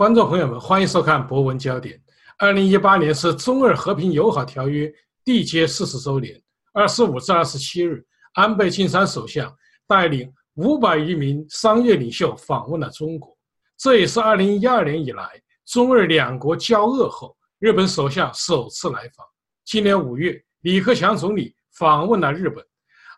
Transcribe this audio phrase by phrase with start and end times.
[0.00, 1.94] 观众朋友们，欢迎收看《博文焦点》。
[2.38, 4.90] 二零一八年是中日和平友好条约
[5.26, 6.42] 缔结四十周年。
[6.72, 8.02] 二十五至二十七日，
[8.32, 9.54] 安倍晋三首相
[9.86, 13.36] 带领五百余名商业领袖访问了中国。
[13.76, 19.26] 这也是二零一二年以来中日两国交恶后，日本首相首次来访。
[19.66, 22.64] 今年五月，李克强总理访问了日本。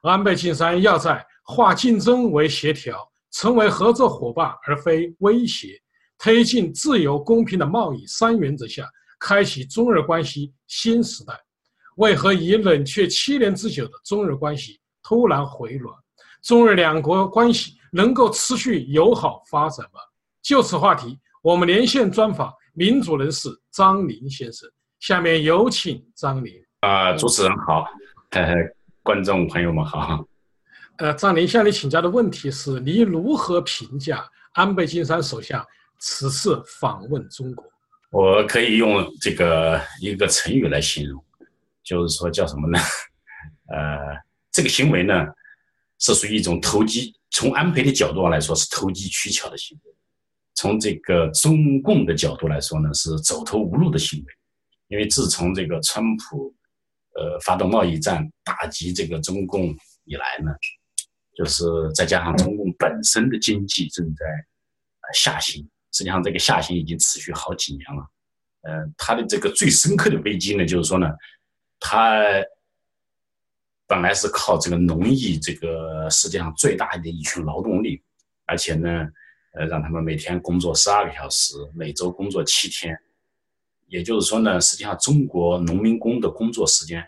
[0.03, 5.81] 安倍晋三要在化竞争为协调，成为合作伙伴而非威胁。
[6.23, 11.35] 推进自由公平的贸易三原则下，开启中日关系新时代。
[11.97, 15.93] 为何已冷却七年之久的中日关系突然回暖？
[16.41, 19.99] 中日两国关系能够持续友好发展吗？
[20.41, 24.71] 就此话题，我们连线专访民主人士张林先生。
[25.01, 26.55] 下面有请张林。
[26.83, 27.85] 啊，主持人好，
[28.31, 28.55] 呃，
[29.03, 30.25] 观众朋友们好。
[30.99, 35.67] 呃，张林向你请教的问题是：你如何评价安倍晋三首相？
[36.05, 37.65] 此次访问中国，
[38.11, 41.25] 我可以用这个一个成语来形容，
[41.85, 42.77] 就是说叫什么呢？
[43.73, 43.99] 呃，
[44.51, 45.15] 这个行为呢，
[46.01, 47.15] 是属于一种投机。
[47.31, 49.93] 从安倍的角度上来说，是投机取巧的行为；
[50.55, 54.27] 从这个中共的角度来说呢，是走投无路的行为。
[54.89, 56.53] 因为自从这个川普，
[57.15, 59.73] 呃，发动贸易战打击这个中共
[60.05, 60.51] 以来呢，
[61.37, 64.27] 就是再加上中共本身的经济正在
[65.15, 65.65] 下行。
[65.93, 68.11] 实际上，这个下行已经持续好几年了。
[68.63, 71.09] 呃，它的这个最深刻的危机呢，就是说呢，
[71.79, 72.23] 它
[73.87, 78.03] 本来是靠这个农业这个世界上最大的一群劳动力，
[78.47, 79.07] 而且呢，
[79.53, 82.97] 呃，让他们每天工作十二个小时，每周工作七天，
[83.89, 87.03] 也就是说呢，实际上中国农民工的工作时间，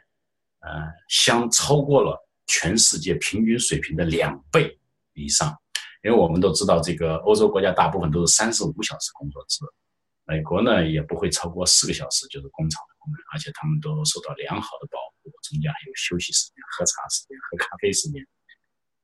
[0.60, 0.70] 呃，
[1.08, 4.78] 相超过了全世界平均水平的两倍
[5.14, 5.56] 以上。
[6.04, 9.64] 因为我们都知道，这个欧洲国家大部分都是三十五小时工作制，
[10.26, 18.22] 美国呢也不会超过四个小时，就是工厂的工人，而且他们都受到良好的保护，中间还有休息时间、喝茶时间、喝咖啡时间，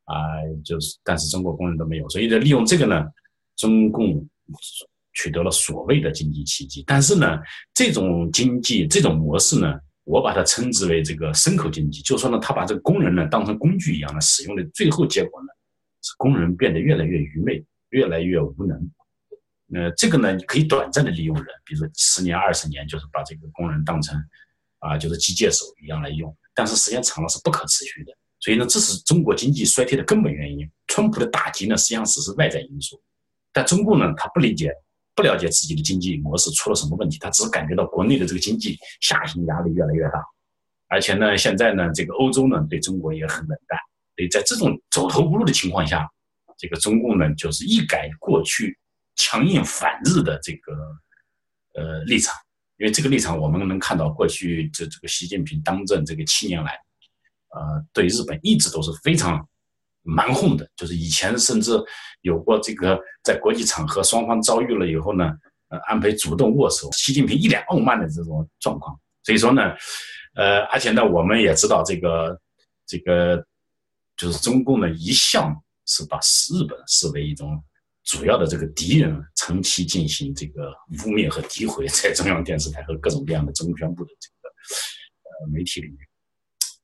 [0.04, 0.14] 啊，
[0.62, 3.02] 就是，但是中国工人都没有，所以呢，利用这个呢，
[3.56, 4.28] 中共
[5.14, 7.38] 取得了所谓的经济奇迹，但是呢，
[7.72, 9.74] 这种经济这种模式呢，
[10.04, 15.48] 我把它称之为这个牲口经济，就是说呢，他把这个工人呢当成工具一样的使用的，最后结果呢。
[16.02, 18.90] 是工人变得越来越愚昧，越来越无能。
[19.72, 24.18] 呃，这个呢，你可以短暂的利用人，比如说十年、二十年，就是把这个工人当成
[24.80, 26.36] 啊，就是机械手一样来用。
[26.54, 28.12] 但是时间长了是不可持续的。
[28.40, 30.68] 所以呢，这是中国经济衰退的根本原因。
[30.86, 33.00] 川普的打击呢，实际上只是外在因素。
[33.52, 34.72] 但中共呢，他不理解、
[35.14, 40.24] 不了解自己的经济模式出了什么问题，他只是感觉到国内的这个经济下行压力越来越大。
[40.88, 43.78] 而且呢，现在呢，这个欧洲呢，对中国也很冷淡。
[44.20, 46.06] 所以在这种走投无路的情况下，
[46.58, 48.78] 这个中共呢，就是一改过去
[49.16, 50.74] 强硬反日的这个
[51.74, 52.36] 呃立场，
[52.76, 56.72] 因为这个立场我们能看到，过去这这个习近平当政这个七年来，
[57.48, 59.48] 呃，对日本一直都是非常
[60.02, 61.72] 蛮横的，就是以前甚至
[62.20, 65.32] 有过这个在国际场合双方遭遇了以后呢，
[65.68, 68.94] 呃，安倍主动握手，习近平一脸傲慢的这种状况。
[69.22, 69.74] 所以说呢，
[70.34, 72.38] 呃，而且呢，我们也知道这个
[72.86, 73.42] 这个。
[74.20, 77.58] 就是中共呢，一向是把日本视为一种
[78.04, 85.96] 主要的这个敌人，长期进行这个污蔑和诋毁，在中央电视台和各种各样的中宣部的这个呃媒体里面。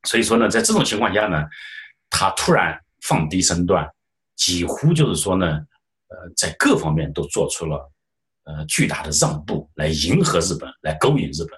[0.04, 1.44] 所以说呢，在这种情况下呢，
[2.08, 3.86] 他突然放低身段，
[4.34, 5.46] 几乎就是说呢，
[6.08, 7.92] 呃，在各方面都做出了
[8.44, 11.50] 呃巨大的让步，来迎合日本，来勾引日本。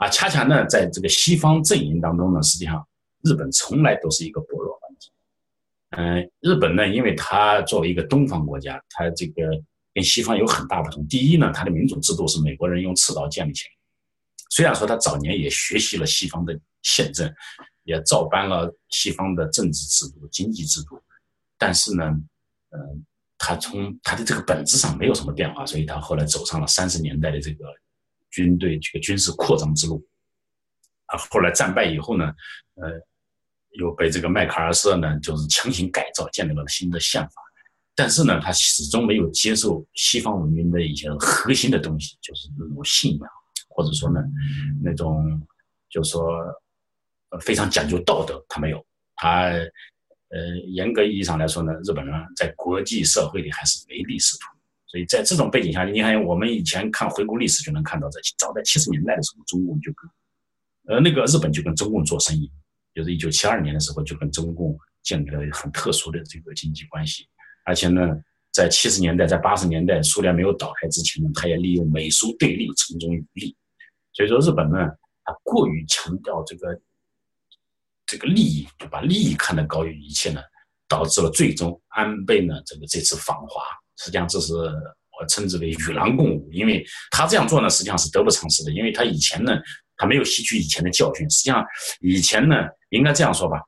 [0.00, 2.82] 啊，恰恰呢，在这个西方阵营当中呢，实际上
[3.24, 4.77] 日本从来都是一个薄弱。
[5.96, 9.48] 嗯，日本呢，因为它作为一个东方国家，它这个
[9.94, 11.06] 跟西方有很大不同。
[11.08, 13.70] 第一呢，它的民主制度是美国人用刺刀建立起来。
[14.50, 17.32] 虽然说他早年也学习了西方的宪政，
[17.84, 21.02] 也照搬了西方的政治制度、经济制度，
[21.56, 22.04] 但是呢，
[22.70, 23.06] 嗯，
[23.38, 27.64] 他从他的这个本质上没有什么变化，所以他后来走上了三十年代的这个
[28.30, 30.06] 军队这个军事扩张之路。
[31.06, 32.26] 啊，后来战败以后呢，
[32.74, 32.92] 呃。
[33.72, 37.42] 又被这个麦克阿瑟呢，就是强行改造，建立了新的宪法。
[37.94, 43.28] 但是呢，他始终没有接受西方文明的一些核心的东西，就是那种信仰，
[43.68, 44.20] 或者说呢，
[44.82, 45.40] 那种
[45.90, 46.22] 就是说
[47.40, 48.84] 非常讲究道德，他没有。
[49.16, 49.50] 他
[50.30, 54.44] 呃，严格意义上来说呢，日本人在国际社会里还是唯利是图。
[54.86, 62.50] 所以在这种背景下，你看我们以前看回顾历史就能看到，在早在七十年代的时候，中共就跟呃那个日本就跟中共做生意。
[62.98, 67.28] 就是一九七二年的时候，就跟中共建立了很特殊的这个经济关系，
[67.64, 68.00] 而且呢，
[68.52, 73.56] 在七十年代，在八十年代，苏联没有倒台之前呢，他也利用美苏对立，从中渔利。
[74.12, 74.78] 所以说，日本呢，
[75.24, 76.80] 他过于强调这个
[78.04, 80.40] 这个利益，就把利益看得高于一切呢，
[80.88, 83.62] 导致了最终安倍呢这个这次访华，
[83.96, 89.56] 实际上这是我称之为与狼共舞，因为他这样做呢，实际上是得不偿失的，因为他以前呢，
[89.98, 91.62] 他没有吸取以前的教训，实际上
[92.00, 92.54] 以前呢，
[92.88, 93.60] 应该这样说吧，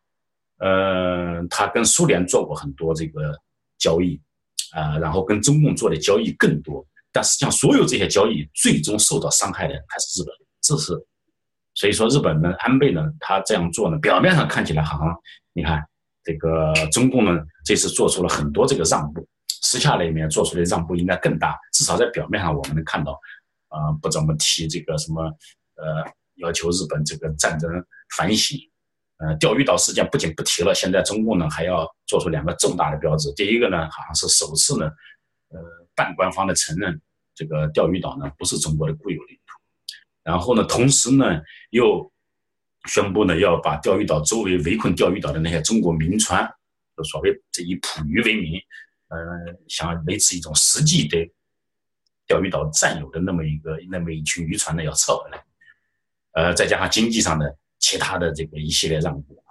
[0.60, 3.38] 呃，他跟苏联做过很多这个
[3.76, 4.18] 交易。
[4.72, 10.92] 啊，然后跟中共做的交易更多，但实际上所有这些交易最终受到伤害的还是日本，这是，
[11.74, 15.12] 所以说日本呢，安倍呢，他这样做呢，表面上看起来好像，
[15.54, 15.84] 你看
[16.22, 19.26] 这个中共呢这次做出了很多这个让步，
[19.60, 23.18] 私下里面做出的让步应该更大，至少在表面上我们能看到，
[23.70, 25.20] 啊，不怎么提这个什么，
[25.74, 26.04] 呃，
[26.40, 27.70] 要求日本这个战争
[28.16, 28.58] 反省。
[29.18, 33.30] 呃，钓鱼岛事件不仅不提了，现在中共呢还要做出两个重大的标志。
[33.34, 34.86] 第一个呢，好像是首次呢，
[35.50, 35.60] 呃，
[35.94, 36.98] 半官方的承认
[37.34, 39.60] 这个钓鱼岛呢不是中国的固有领土。
[40.22, 41.38] 然后呢，同时呢
[41.68, 42.10] 又
[42.86, 46.50] 宣布呢要把钓鱼岛周围围困钓鱼岛的那些中国民船，
[46.96, 48.58] 就所谓这以捕鱼为名，
[49.08, 49.18] 呃，
[49.68, 51.18] 想维持一种实际的
[52.26, 55.44] 钓鱼岛占有的那么一个那么一群渔船呢要撤回来。
[56.32, 57.56] 呃，再加上经济上的。
[57.82, 59.42] 其他的这个一系列让步，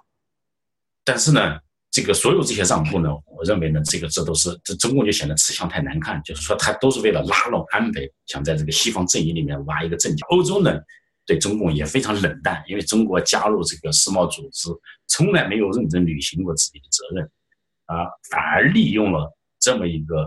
[1.02, 1.58] 但是呢，
[1.90, 10.24] 这个所有这些让步呢，我认为呢，这个这都是这中共就显得吃相太难看，就是说他都是为了拉拢安倍，想在这个西方阵营里面挖一个阵脚。
[10.28, 10.78] 欧洲呢，
[11.26, 14.68] 对中共也非常冷淡，因为中国加入这个世贸组织，
[15.08, 17.28] 从来没有认真履行过自己的责任，
[17.86, 19.28] 啊，反而利用了
[19.58, 20.18] 这么一个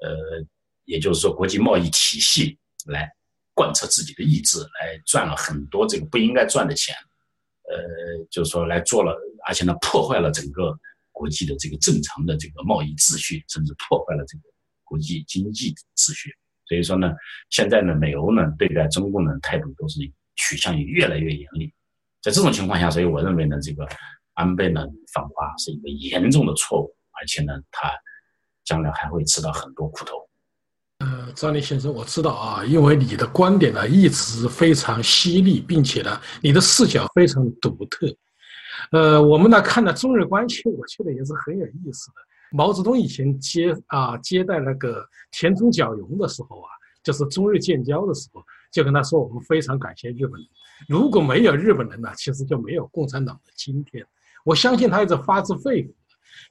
[0.00, 0.46] 呃，
[0.84, 2.56] 也就是说国际贸易体系
[2.86, 3.12] 来
[3.58, 6.94] 贯彻自己的意志，来赚了很多这个不应该赚的钱。
[7.64, 7.74] 呃，
[8.30, 9.12] 就是说来做了，
[9.46, 10.72] 而且呢，破坏了整个
[11.10, 14.44] 国际的这个正常的这个贸易秩序，甚至破坏了这个
[14.84, 16.30] 国际经济秩序。
[16.66, 17.12] 所以说呢，
[17.50, 19.98] 现在呢，美欧呢对待中共的态度都是
[20.36, 21.74] 取向于越来越严厉。
[22.22, 23.84] 在这种情况下，所以我认为呢，这个
[24.34, 27.90] 安倍呢访华是一个严重的错误，而且呢，他
[28.64, 30.27] 将来还会吃到很多苦头。
[30.98, 38.06] 呃，张力先生，我知道啊，因为你的观点呢一直非常犀利，并且呢，你的视角非常独特。
[38.90, 42.14] 呃，我们呢看到中日关系，我觉得也是很有意思的。
[42.50, 46.68] 毛泽东以前接啊接待那个田中角荣的时候啊，
[47.04, 48.42] 就是中日建交的时候，
[48.72, 50.48] 就跟他说我们非常感谢日本人，
[50.88, 54.04] 如果没有日本人呢，其实就没有共产党的今天。
[54.44, 55.94] 我相信他也是发自肺腑的，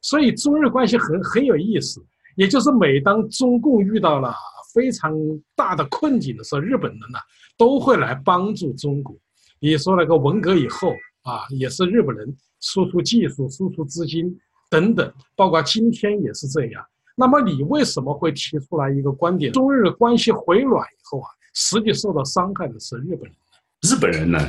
[0.01, 2.01] 所以中日关系很很有意思。
[2.37, 4.31] 也就是每当中共遇到了
[4.71, 5.11] 非常
[5.55, 7.17] 大的困境的时候，日本人呢
[7.57, 9.17] 都会来帮助中国。
[9.59, 10.93] 比如说那个文革以后
[11.23, 12.31] 啊，也是日本人
[12.61, 14.31] 输出技术、输出资金
[14.69, 16.85] 等等，包括今天也是这样。
[17.15, 23.33] 那么你为什么会提出来一个观点：中日关系回暖以后啊，实际受到伤害的是日本人？
[23.81, 24.39] 日本人呢？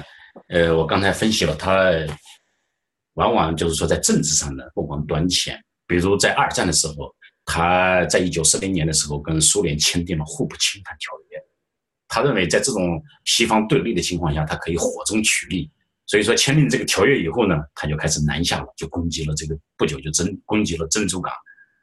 [0.48, 1.90] 呃，我刚才分析了，他
[3.14, 6.94] 往往就是说在政治上呢目光短浅，比如在二战的时候。
[7.50, 11.42] 他在一九四零年的时候跟苏联签订了互不侵犯条约，
[12.06, 15.70] 他认为在这种西方对立的情况下，他可以火中取栗，
[16.06, 21.32] 所以说签订这个条约以后呢，他就开始南下了，就攻击了这个，不久就珍攻击了珍珠港。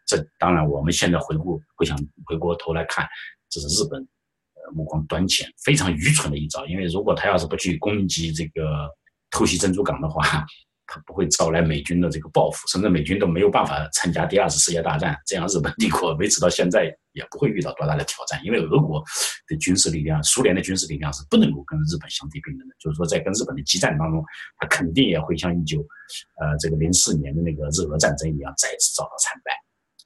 [0.06, 1.98] 这当然我们现在回顾回想
[2.28, 3.04] 回过头来看，
[3.50, 8.88] 这是日本呃目光短浅、非常愚蠢的一招，因为如果他要是不去攻击这个
[9.32, 10.46] 偷袭珍珠港的话。
[10.88, 15.18] 他不会招来美军的这个报复，甚至美军都没有办法参加第二次世界大战。
[15.26, 19.04] 这样日本帝国维持到现在也不会遇到多大的挑战，因为俄国
[19.48, 22.76] 的军事力量、苏联的军事力量是不能够跟日本相提并论的。
[22.80, 24.24] 就是说，在跟日本的激战当中，
[24.58, 25.80] 他肯定也会像一九
[26.40, 29.52] 呃这个零四年的那个日俄战争一样，再次遭到惨败。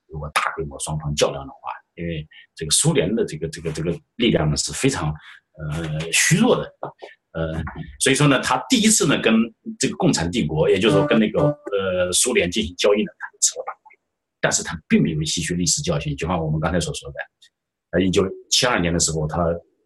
[0.08, 5.14] 如果大规模双方较量的话，因为这个苏联的这个这个这个力量呢是非常
[5.74, 6.72] 呃虚弱的。
[7.40, 7.64] 呃，
[8.00, 9.34] 所以说呢，他第一次呢跟
[9.80, 13.98] 这个共产帝国，也就是说跟那个呃苏联进行交易呢，他就吃了大亏。
[14.42, 17.16] 但是他并没有吸取历史教训，就像我们刚才所说的，
[17.92, 19.38] 呃，一九七二年的时候，他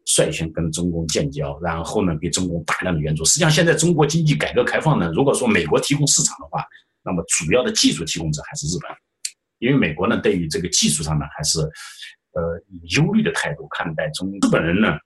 [0.05, 3.23] 率先跟中共建交，然后呢给中共大量的援助。
[3.25, 6.65] 实际上，现在中国经济改革开放呢，如果说美国提供市场的话，
[7.03, 8.89] 那么主要的技术提供者还是日本，
[9.59, 14.97] 因为美国呢对于这个技术上呢还是呃以忧虑的态度看待中日本人呢，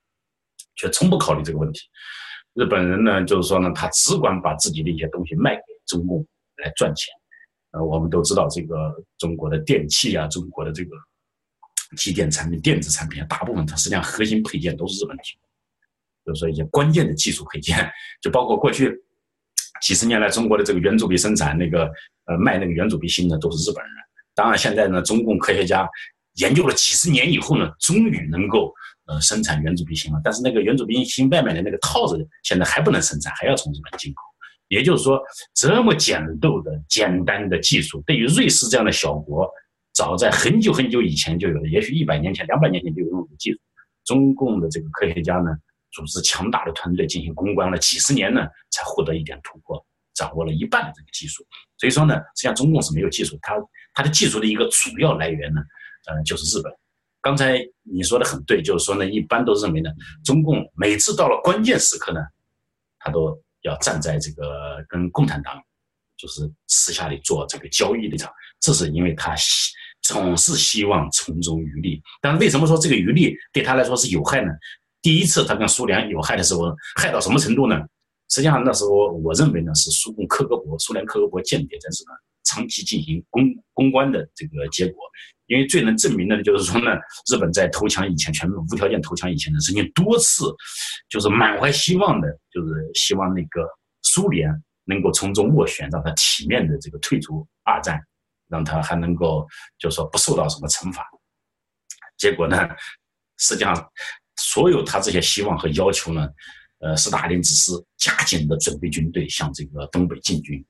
[0.76, 1.80] 却从不考虑这个问题。
[2.58, 7.14] 日本人呢，就是说呢，他只管把自己的一些东西卖给中共来赚钱。
[7.70, 10.96] 呃，我们都知道这个中国的电器啊，中国的这个
[11.96, 15.48] 机电产品、电子产品，大部分它实际上核心配件都是日本提供，
[16.26, 17.88] 就是说一些关键的技术配件，
[18.24, 19.00] 就包括过去
[19.80, 21.84] 几十年来中国的这个圆珠笔生产，那个
[22.26, 23.94] 呃卖那个圆珠笔芯的都是日本人。
[24.34, 25.88] 当然现在呢，中共科学家
[26.38, 28.74] 研究了几十年以后呢，终于能够
[29.08, 30.22] 呃生产圆珠笔芯了。
[30.24, 34.22] 但是那个圆珠笔芯外面的那个套子现在还不能生产，还要从日本进口。
[34.70, 35.18] 也就是说，
[35.54, 39.50] 这么简陋的简单的技术，对于瑞士这样的小国，
[39.94, 43.60] 早在很久很久以前就有了，也许一百年前、两百年前就有这种技术。
[44.04, 45.52] 中共的这个科学家呢，
[45.92, 49.82] 组织强大的团队进行攻关了几十年呢，才获得一点突破，
[50.14, 51.46] 掌握了一半的这个技术。
[51.78, 53.56] 所以说呢，实际上中共是没有技术，它
[53.94, 55.62] 它的技术的一个主要来源呢。
[56.08, 56.72] 呃，就是日本。
[57.28, 59.90] 刚才你说的很对，就是说呢，一般都认为呢，
[60.24, 62.22] 中共每次到了关键时刻呢，
[63.00, 65.62] 他都要站在这个跟共产党
[66.16, 68.32] 就是私下里做这个交易的场，
[68.62, 72.02] 这是因为他希总是希望从中渔利。
[72.22, 74.50] 但是为什么说这个渔利对他来说是有害呢？
[75.02, 77.78] 第一次他跟苏联有害的时候，害到什么程度呢？
[78.30, 82.16] 实际上那时候我认为呢，是苏共克格勃、苏联克格勃间谍在日本
[82.46, 83.44] 长期进行公
[83.74, 85.04] 公关的这个结果。
[85.48, 86.92] 因为最能证明的呢，就是说呢，
[87.32, 90.54] 日本在投降以前，全部无条件投降以前呢，曾经多次，
[91.10, 93.68] 就是满怀希望的，就是希望那个
[94.04, 94.50] 苏联
[94.86, 98.00] 能够从中斡旋，让他体面的这个退出二战，
[98.48, 99.48] 让他还能够，
[99.80, 101.04] 就是说不受到什么惩罚。
[102.18, 102.68] 结果呢，
[103.38, 103.92] 实际上，
[104.36, 106.28] 所有他这些希望和要求呢，
[106.80, 110.64] 呃，斯大林只是加紧的准备军队向这个东北进军。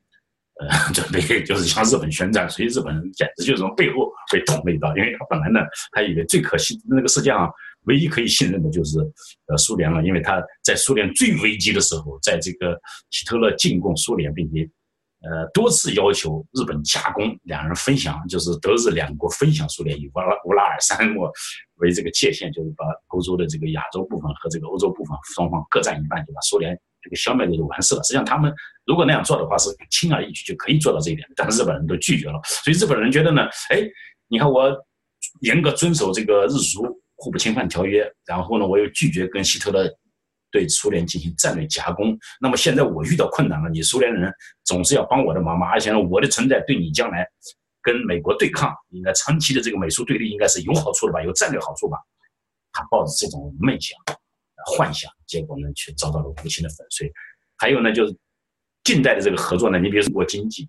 [0.60, 5.60] 呃， 准备就是向日本宣战，所以日本人简直就是从背后被捅了一刀，因为他本来呢，
[5.92, 7.52] 他以为最可惜那个世界上
[7.86, 9.00] 唯一可以信任的就是
[9.48, 12.80] 呃苏联了，因为他在苏联最危机的时候，在这个
[13.12, 14.68] 希特勒进攻苏联，并且
[15.22, 21.32] 呃多次要求日本加工，两人分享，就是德日两国分享苏联，以乌拉 乌拉尔山漠
[21.76, 26.76] 为这个界限，就是把欧洲的这个亚洲部分和这个欧洲部分双方各占一半，就把苏联。
[27.00, 28.04] 这个消灭就完事了。
[28.04, 28.52] 实际上，他们
[28.88, 31.28] 如果那样做的话，是轻而易举就可以做到这一点。
[31.36, 33.82] 但是日本人都拒绝了，所以日本人觉得呢，哎，
[34.28, 34.74] 你看我
[35.42, 36.84] 严格遵守这个日苏
[37.16, 39.88] 互不侵犯条约，然后呢，我又拒绝跟希特勒
[40.50, 42.18] 对苏联进行战略夹攻。
[42.40, 44.32] 那么现在我遇到困难了，你苏联人
[44.64, 47.28] 总是要帮我的忙嘛，而且呢，我的存在对你将来
[47.82, 51.98] 跟美国对抗，应该长期的这个美苏对立应该是有好处的吧，有战略好处吧？
[52.72, 53.98] 他抱着这种梦想。
[54.76, 57.10] 幻想，结果呢却遭到了无情的粉碎。
[57.58, 58.14] 还有呢，就是
[58.88, 60.66] 近代的这个合作呢，你比如说，国经济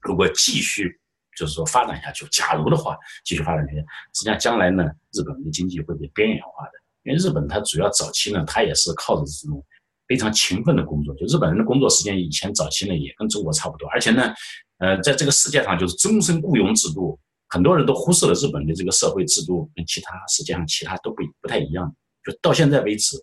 [0.00, 0.98] 如果继续
[1.38, 3.78] 就是说发展下去，假如的话继续发展下去，
[4.12, 6.72] 实际上将来呢，日本的经济会被边缘化的。
[7.04, 9.64] 因为日本它主要早期呢，它也是靠着这种
[10.08, 14.34] 非常勤奋的工作，就日本人的工作时间以前早期呢也跟中国差不多，而且呢，
[14.78, 17.16] 呃，在这个世界上就是终身雇佣制度，
[17.50, 21.94] 很多人都忽视了日本的这个社会制度跟其他实际上其他都不不太一样。
[22.24, 23.16] 就到现在为止，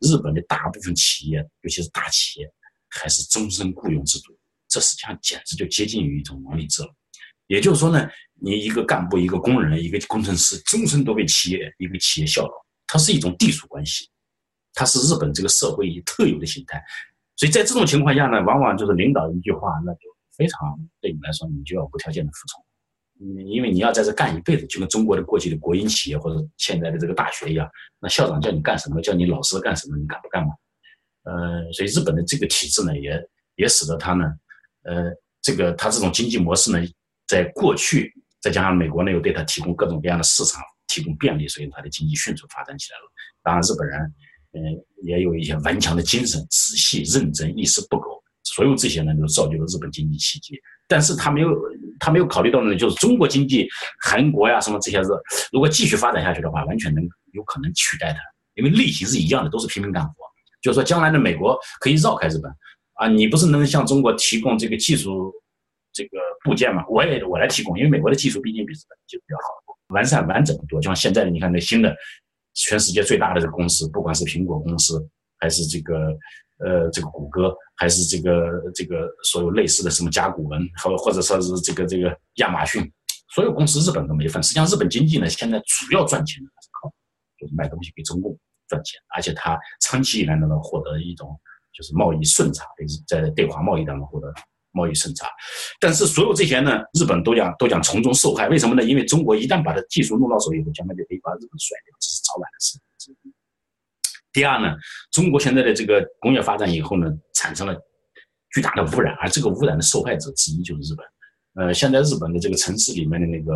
[0.00, 2.52] 日本的大部分企业，尤其是大企业，
[3.00, 4.36] 还是终身雇佣制度。
[4.68, 6.88] 这实际上简直就接近于一种奴隶制了。
[7.46, 8.08] 也就是说呢，
[8.40, 12.52] 你一个干部、一个工人、一个工程师，终身都被企业一个企业效劳，
[12.86, 14.08] 它是一种隶属关系，
[14.72, 16.82] 它是日本这个社会特有的形态。
[17.36, 20.00] 所以在这种情况下呢，往往就是领导一句话，那就
[20.36, 20.58] 非常
[21.00, 22.64] 对你来说，你就要无条件的服从。
[23.20, 27.68] 嗯，因为你要在这干一辈子，就跟中国的过去的国营企业或者现在的这个大学一样，
[28.00, 30.54] 那校长叫你干什么，叫你老师干什么，你敢不干嘛？
[31.24, 34.24] 呃，所以日本的这个体制呢，也也使得他呢，
[34.84, 35.10] 呃，
[35.42, 36.78] 这个他这种经济模式呢，
[37.26, 43.04] 在过去再加上美国呢又对他提供各种各样的市场，提供便利，所以他的经济迅速发展起来了。
[43.42, 44.00] 当然，日本人
[44.52, 44.60] 嗯
[45.02, 50.60] 也有一些顽强的精神，仔细认真，一丝不苟，所有这些呢，都造就了日本经济奇迹。
[50.86, 51.50] 但是他没有。
[52.00, 53.68] 他没有考虑到呢，就是中国经济、
[54.02, 55.08] 韩国呀什么这些是，
[55.52, 57.02] 如果继续发展下去的话，完全能
[57.32, 58.18] 有可能取代它，
[58.54, 60.23] 因为类型是一样的，都是拼命干活。
[60.64, 62.50] 就是说，将来的美国可以绕开日本
[62.94, 65.30] 啊，你不是能向中国提供这个技术
[65.92, 66.82] 这个部件嘛？
[66.88, 70.80] 我也我来提供，因为美国的技术毕竟比日本技术要好，完善完整多。
[70.80, 71.94] 就像现在的你看那新的
[72.54, 75.06] 全世界最大的这个公司，不管是苹果公司
[75.38, 75.94] 还是这个。
[76.64, 82.80] 呃，这个谷歌还是这个这个所有类似的什么甲骨文，或或者说是这个这个亚马逊，
[83.34, 84.40] 所有公司日本都没份。
[84.40, 86.94] 实际上，日本经济呢，现在主要赚钱的还是靠
[87.40, 91.38] 就是卖东西给中共赚钱，而且它长期以来能够获得一种
[91.72, 94.32] 就是贸易顺差，也是在对华贸易当中获得
[94.72, 95.28] 贸易顺差。
[95.80, 98.48] 但是所有这些呢，日本都讲都讲从中受害。
[98.48, 98.82] 为什么呢？
[98.82, 102.78] 因为中国一旦把它技术弄到手以后，将来就可以把日本甩掉，这是早晚的事。
[104.32, 104.76] 第二呢，
[105.12, 107.76] 中国现在的这个工业发展以后呢，产生了
[108.52, 111.06] 巨大的污染，而这个污染的受害者之一就是日本。
[111.66, 113.52] 呃，现在日本的这个城市里面的那个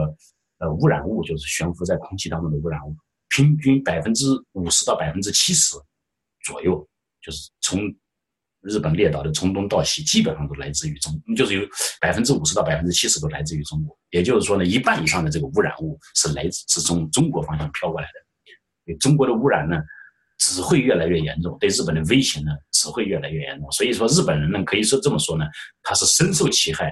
[0.59, 2.95] 呃污染物，就是悬浮在空气当中的污染物，
[3.39, 5.77] 平均百分之五十到百分之七十
[6.45, 6.85] 左右，
[7.23, 7.81] 就是从
[8.63, 11.65] 日本列岛的从东到西基本上都来自于中，就是有
[12.01, 13.97] 百分之五十到百分之七十都来自于中国。
[14.11, 18.95] 也就是说呢，一半以上的这个污染物是来自是从中国方向飘过来的。
[18.97, 19.77] 中国的污染呢，
[20.39, 23.71] 只会越来越严重，对日本的威胁呢，只会越来越严重。
[23.71, 25.45] 所以说，日本人呢，可以说这么说呢，
[25.85, 26.91] 他是深受其害。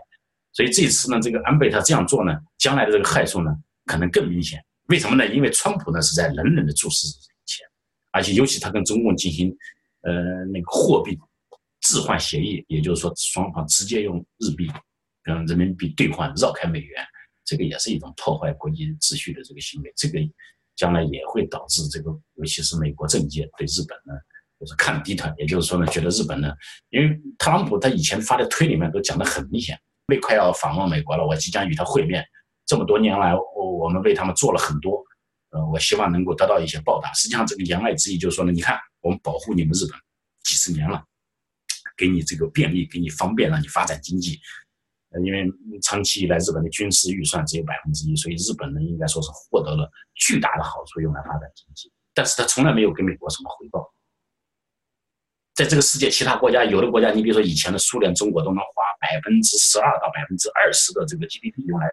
[0.52, 3.50] 所以这次呢，这个安倍他这样做呢，将来的这个害处呢，
[3.86, 4.64] 可能更明显。
[4.88, 5.26] 为什么呢？
[5.34, 7.64] 因为川普呢是在冷冷的注视这一切，
[8.12, 9.50] 而且尤其他跟中共进行，
[10.02, 11.18] 呃，那个货币
[11.80, 14.70] 置换协议，也就是说双方直接用日币
[15.24, 17.04] 跟人民币兑换，绕开美元，
[17.44, 19.92] 这个也是一种破坏国际秩序的这个行为。
[19.96, 20.20] 这个
[20.76, 24.14] 将来也会导致这个，尤其是美国政界对日本呢，
[24.60, 26.54] 就是看低他，也就是说呢，觉得日本呢，
[26.90, 29.76] 因为特朗普他以前发的推里面都讲得很明显，
[30.06, 32.24] 没快要访问美国了，我即将与他会面。
[32.66, 35.02] 这么多年来，我我们为他们做了很多，
[35.50, 37.12] 呃，我希望能够得到一些报答。
[37.12, 39.96] 实际上，这个言外之意就是说呢，你看，我们保护你们日本
[40.42, 41.04] 几十年了，
[41.96, 44.40] 给你这个便利，给你方便，让你发展经济。
[45.10, 45.48] 呃，因为
[45.80, 51.92] 长期以来日本的军事预算只有百分之一，所以日本呢应该说是获得了巨大的好处，用来发展经济。
[52.12, 53.88] 但是他从来没有给美国什么回报。
[55.54, 61.88] 在这个世界其他国家，有的国家，你比如说以前的苏联、中国都能花百分之十二到百分之二十的这个 GDP 用来。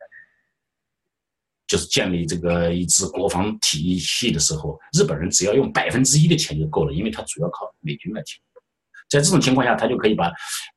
[1.74, 8.62] 就是建立这个一支国防体系的时候，日本人只要用百分之一的钱就够了，因为他主要靠美军来提供。
[9.10, 10.32] 在这种情况下，他就可以把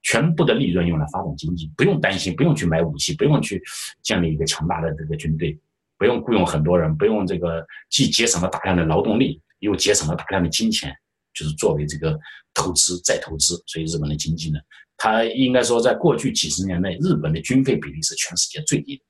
[0.04, 3.62] 全部的利润用来发展经济，不用担心，不用去买武器，不用去
[4.02, 5.58] 建立一个强大的这个军队，
[5.98, 10.90] 不用雇佣很多人，不用这个既节省了大量的劳动力，又节省了大量的金钱，
[11.34, 12.18] 就是作为这个
[12.54, 13.62] 投资再投资。
[13.66, 14.58] 所以日本的经济呢，
[14.96, 19.02] 它应该说在过去几十年内，日本的军费比例是全世界最低的。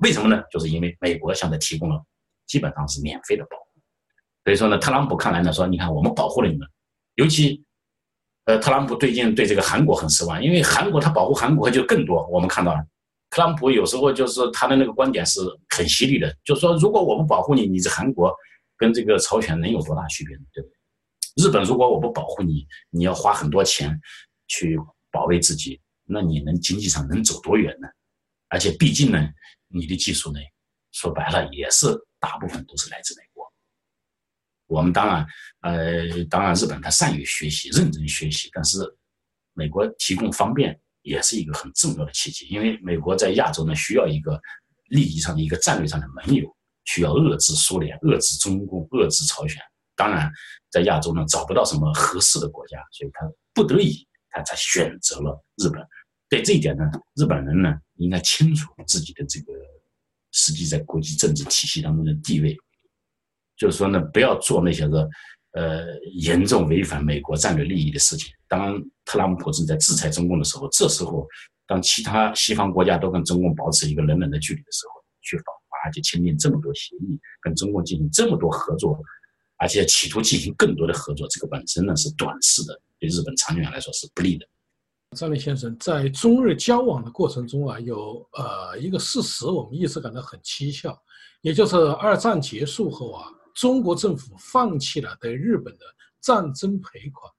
[0.00, 0.42] 为什么呢？
[0.50, 2.00] 就是因为美国向他提供了
[2.46, 3.80] 基本上是免费的保护，
[4.44, 6.66] 所以说呢，特朗普看来呢说，你看我们保护了你们，
[7.16, 7.62] 尤其，
[8.44, 12.26] 呃，特朗普最近对这个韩国很失望，因为韩国他保护韩国就更多。
[12.28, 12.80] 我们看到了，
[13.28, 18.34] 特朗普有时候就是他的那个观点是很犀利的，就是说如果我不保护你，你这韩国
[18.76, 20.42] 跟这个朝鲜能有多大区别呢？
[20.52, 21.44] 对不对？
[21.44, 24.00] 日本如果我不保护你，你要花很多钱
[24.46, 24.78] 去
[25.10, 27.88] 保卫自己，那你能经济上能走多远呢？
[28.48, 29.28] 而且毕竟呢。
[29.68, 30.40] 你的技术呢？
[30.90, 31.86] 说白了也是
[32.18, 33.44] 大部分都是来自美国。
[34.66, 35.26] 我们当然，
[35.60, 38.78] 呃，当然日本它善于学习、认真学习，但是
[39.52, 42.46] 美国提供方便也是一个很重要的契机。
[42.46, 44.40] 因为美国在亚洲呢需要一个
[44.86, 46.44] 利益上的一个战略上的盟友，
[46.84, 49.60] 需要遏制苏联、遏制中共、遏制朝鲜。
[49.94, 50.30] 当然，
[50.70, 55.86] 在亚洲呢找不到什么合适的国家，所以他不得已他才选择了日本。
[56.28, 56.84] 对这一点呢，
[57.16, 59.52] 日本人呢应该清楚自己的这个
[60.32, 62.56] 实际在国际政治体系当中的地位，
[63.56, 65.08] 就是说呢，不要做那些个
[65.52, 68.30] 呃严重违反美国战略利益的事情。
[68.46, 71.26] 当特朗普正在制裁中共的时候，这时候
[71.66, 78.98] 当其他西方国家都跟中共保持一个冷冷的距离的时候，去访华而且签订这么多协议，跟中共进行这么多合作，
[79.56, 84.46] 而且企图进行更多的合作，这个本身呢是短视的，对日本长远来说是不利的。
[85.16, 90.96] 张立先生在中日交往的过程中啊，有呃一个事实，我们一直感到很蹊跷，
[91.40, 95.84] 也就是二战结束后啊，中国政府放弃了对日本的
[96.20, 97.32] 战争赔款，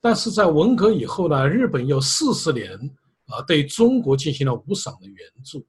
[0.00, 2.70] 但是在文革以后呢，日本又四十年
[3.26, 5.66] 啊对中国进行了无偿的援助，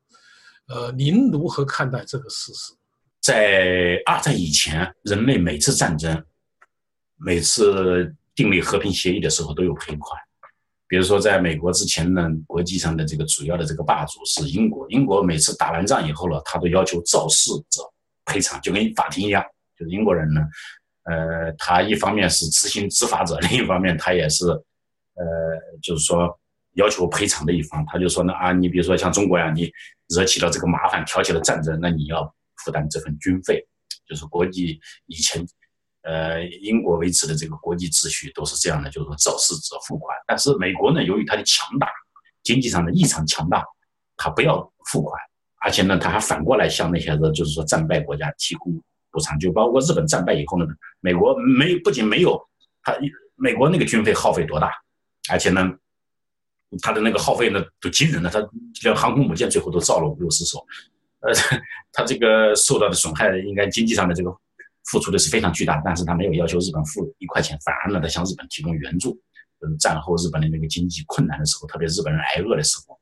[0.68, 2.74] 呃，您如何看待这个事实？
[3.22, 6.24] 在二战以前，人类每次战争、
[7.16, 10.22] 每次订立和平协议的时候都有赔款。
[10.92, 14.86] 比如说，在美国之前呢，国际上的这个主要的这个霸主是英国。
[14.90, 17.82] 英国每次打完仗以后了，他都要求肇事者
[18.26, 19.42] 赔偿，就跟法庭一样。
[19.80, 20.42] 就是英国人呢，
[21.04, 25.24] 呃，他一方面是执行执法者，另一方面他也是，呃，
[25.82, 26.38] 就是说
[26.74, 27.86] 要求赔偿的一方。
[27.88, 29.72] 他就说呢，啊，你比如说像中国呀，你
[30.10, 32.22] 惹起了这个麻烦，挑起了战争，那你要
[32.66, 33.66] 负担这份军费。
[34.06, 35.42] 就是国际以前。
[36.04, 40.18] 呃，英国维持的这个国际秩序都是这样的，就是说肇事者付款。
[40.26, 41.88] 但是美国呢，由于它的强大，
[42.42, 43.64] 经济上的异常强大，
[44.18, 45.22] 它不要付款，
[45.60, 48.74] 而且呢，它还反过来向那些个就是说战败国家提供
[49.12, 49.38] 补偿。
[49.38, 50.66] 就包括日本战败以后呢，
[51.02, 52.42] 美国没不仅没有
[52.82, 52.98] 它，
[53.36, 54.72] 美国那个军费耗费多大，
[55.30, 55.72] 而且呢，
[56.82, 58.40] 他的那个耗费呢都惊人了，他
[58.82, 60.58] 连航空母舰最后都造了五六十艘，
[61.20, 61.32] 呃，
[61.94, 64.36] 他这个受到的损害应该经济上的这个。
[64.86, 69.20] 付出的是非常巨大，但是他没有要求日本付一块钱，反而呢，他向日本提供援助。
[69.60, 73.00] 嗯，战后日本的那个经济困难的时候，特别日本人挨饿的时候，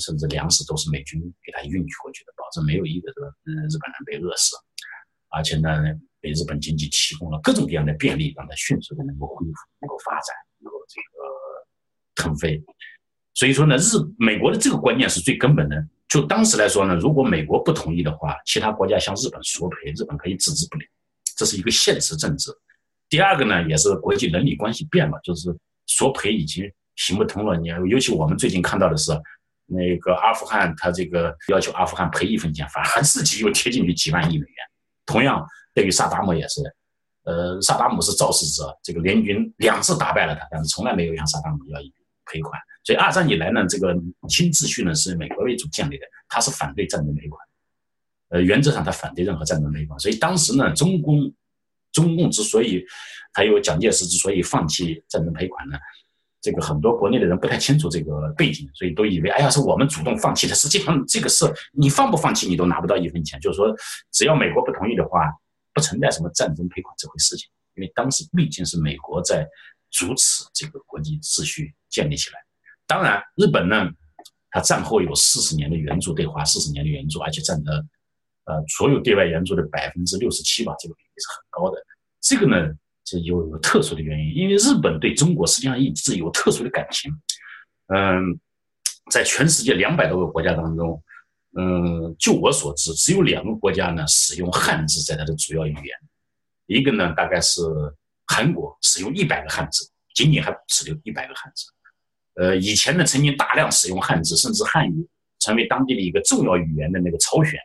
[0.00, 4.56] 甚至粮食都是美军给他运去过去的，保证没有一个这个嗯日本人被饿死。
[5.28, 5.68] 而且呢，
[6.20, 11.22] 给日本经济提供了各种各样的便利，让他迅速的能够恢复、能够发展、能够这个
[12.16, 12.62] 腾飞。
[13.34, 15.86] 所以说呢，日美国的这个观念是最根本的。
[16.08, 20.84] 就当时来说呢，如果美国不同意的话，其他国家向日本索赔，日本可以置之不理，
[21.36, 22.50] 这是一个现实政治。
[23.08, 25.54] 第二个呢，也是国际伦理关系变了，就是
[25.86, 26.64] 索赔已经
[26.96, 27.56] 行不通了。
[27.56, 29.12] 你尤其我们最近看到的是，
[29.66, 34.56] 那个阿富汗他这个要求阿富汗赔一分钱，反而自己又贴进去几万亿美元。
[35.04, 36.60] 同样，对于萨达姆也是，
[37.24, 41.78] 呃，萨达姆是肇事者，这个联军两次打败了他，但是从来没有向萨达姆要
[42.26, 42.60] 赔款。
[42.84, 43.94] 所以二战以来呢，这个
[44.28, 47.38] 新秩序呢是美国为主建立的，他是反对战争赔款，
[48.32, 49.98] 呃，原则上他反对任何战争赔款。
[50.00, 51.32] 所以当时呢，中共
[51.92, 52.82] 中共之所以
[53.34, 55.76] 还有蒋介石之所以放弃战争赔款呢，
[56.40, 60.54] 这个很多国内的人不太清楚这个背景，所以都以为哎呀是我们主动放弃的。
[60.54, 63.66] 实际上这个事你放不放弃你都拿不到一分钱，就是说
[64.10, 65.30] 只要美国不同意的话，
[65.74, 69.46] 不存在什么战争赔款这回事情，因为当时毕竟是美国在
[69.90, 72.38] 主持这个国际秩序建立起来。
[72.86, 73.90] 当然，日本呢，
[74.50, 77.84] 它战后有四十年的援助，对华四十年的援助，而且占了
[78.44, 81.80] 呃所有对外援助的百分之六十七吧，这个比例是很高的。
[82.20, 82.72] 这个呢
[83.04, 87.12] 是有有特殊的原因，因为日本对中国实际上一直有特殊的感情。
[87.88, 88.38] 嗯，
[89.10, 91.02] 在全世界两百多个国家当中，
[91.58, 95.86] 嗯，就我所知，只有两个国家呢使用汉字在它的主要语言，
[96.66, 97.60] 一个呢大概是
[98.26, 101.66] 韩国使用一百个汉字，仅仅还只有一百个汉字。
[102.34, 105.06] 呃，以前呢，曾经大量使用汉字，甚至汉语
[105.38, 107.60] 成为当地的一个重要语言的那个朝鲜，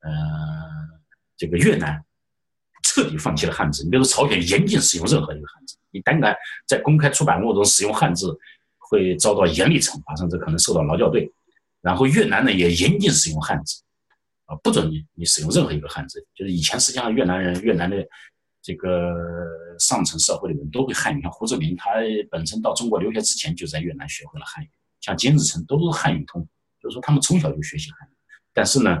[0.00, 0.10] 呃，
[1.36, 2.04] 这个越南
[2.82, 3.84] 彻底放弃了汉字。
[3.84, 6.34] 你比如说，朝鲜严禁使用任何一个汉字，你胆敢
[6.66, 8.36] 在公开出版物中使用汉字，
[8.78, 11.30] 会遭到严厉惩罚，甚至可能受到劳教队。
[11.80, 13.82] 然后越南呢，也严禁使用汉字，
[14.46, 16.26] 啊，不准你你使用任何一个汉字。
[16.34, 17.96] 就是以前实际上越南人，越南的。
[18.62, 19.16] 这个
[19.78, 21.92] 上层社会的人都会汉语，像胡志明，他
[22.30, 24.68] 本身到中国留学之前就在越南学会了汉语，
[25.00, 26.46] 像金日成都是汉语通，
[26.78, 28.12] 就是说他们从小就学习汉语。
[28.52, 28.98] 但是呢，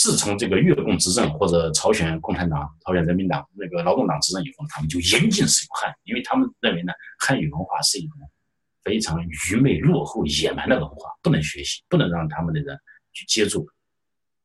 [0.00, 8.16] 自从这个越共执政或者朝鲜共产党、朝鲜人民党那个劳动党执政以后，他们就严禁使用汉语，因为他们认为呢，汉语文化是一种
[8.82, 12.74] 非常愚昧、落后、野蛮的文化，不能学习，不能让他们的人
[13.12, 13.68] 去接触。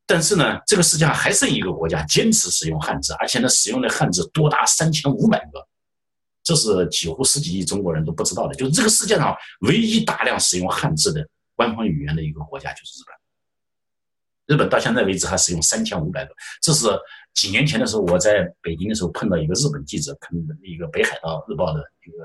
[0.06, 5.66] 但是呢，这个世界上还剩一个国家坚持使用汉字，而且呢，使用的汉字多达三千五百个，
[6.44, 8.54] 这是几乎十几亿中国人都不知道的。
[8.56, 13.25] 就是这个世界上唯一大量使用汉字的官方语言的一个国家就是日本。
[14.48, 16.88] 日本到现在为止还使用三千五百个，这是
[17.34, 22.18] 几年前的时候我在北京的时候碰到一个日本记者，可能一个北海道日报的一个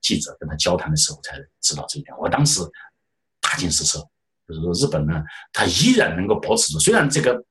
[0.00, 2.60] 记者跟他交谈的时候才知道这一点，我当时
[3.40, 4.06] 大惊失色。
[4.48, 6.78] 就是说，日本呢，它依然能够保持住。
[6.80, 7.42] 虽然这个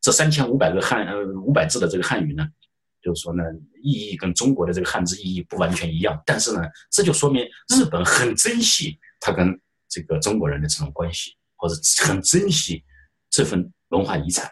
[0.00, 2.48] 这三千五百个汉呃五百字的这个汉语呢，
[3.02, 3.44] 就是说呢，
[3.82, 12.82] 意义跟中国的这个汉字意义不完全一样，但是呢，这就说明日本很珍惜它跟这个中国人的这种关系，或者很珍惜
[13.32, 14.48] 这份文化遗产。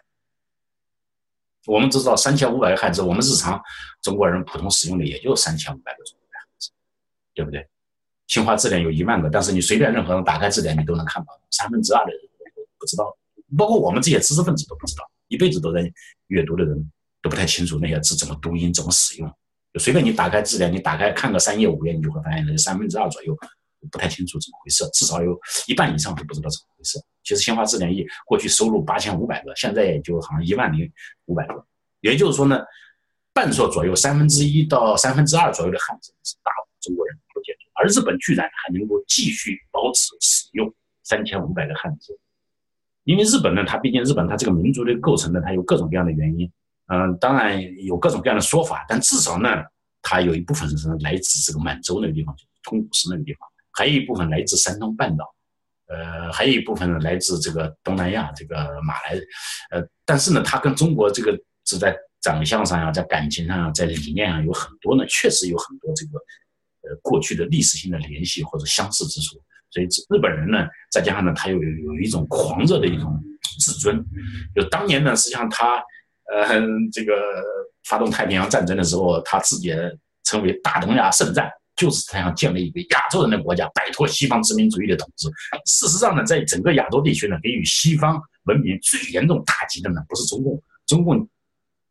[1.66, 3.62] 我们知道，三千五百个汉字，我们日常
[4.00, 6.70] 中国人普通使用的也就三千五百个中国汉字，
[7.34, 7.68] 对不对？
[8.26, 11.38] 新华字典有一万个，但是你随便任何人打开字典，你都能看到。
[11.50, 12.20] 三分之二的人
[12.78, 13.14] 不知道，
[13.58, 15.92] 包括我们这些知识分子都不知道，一辈子都在
[16.28, 16.90] 阅读的人
[17.20, 19.30] 都不太清楚那些字怎么读音、怎么使用。
[19.74, 23.36] 就随便你打开字典，你打开看个三页五页，你就会发现那三分之二左右
[23.90, 26.98] 不太清楚怎么回事，至少有一半以上都不知道怎么回事。
[27.22, 30.90] 其实新华字典一过去收录八千五百个，现在也就好像一万零
[31.26, 31.64] 五百个，
[32.00, 32.60] 也就是说呢，
[33.32, 37.16] 半数左右，三分之一到三分之二左右的汉字是大中国人。
[37.82, 40.70] 而日本居然还能够继续保持使用
[41.02, 42.14] 三千五百个汉字，
[43.04, 46.52] 因为日本呢，它毕竟日本它这个民族的构成呢，它有各种各样的原因，
[46.88, 49.48] 嗯，当然有各种各样的说法，但至少呢，
[50.02, 53.48] 它有一部分是来自这个满洲那个地方，就是通古斯那个地方，
[53.80, 55.24] 还有一部分来自山东半岛，
[55.86, 59.18] 呃，还有一部分呢来自这个东南亚这个马来，
[59.70, 61.32] 呃，但是呢，他跟中国这个
[61.64, 66.18] 是在长相上呀，在感情上呀，在理念上有很多呢，确实有很多这个。
[66.82, 69.36] 呃，过去的历史性的联系或者相似之处，
[69.70, 73.22] 所以日本人呢，再加上呢，他又有有一种狂热的一种
[73.58, 74.02] 自尊。
[74.54, 75.76] 就当年呢，实际上他
[76.32, 76.48] 呃，
[76.90, 77.12] 这个
[77.84, 79.70] 发动太平洋战争的时候，他自己
[80.24, 85.26] 称为大东亚圣战，就是他想建立一个亚洲人的国家，摆脱西方殖民主义的统治。
[85.64, 91.26] 事实上呢，在整个亚洲地区呢，给予西方文明最严重打击的呢，不是中共，中共。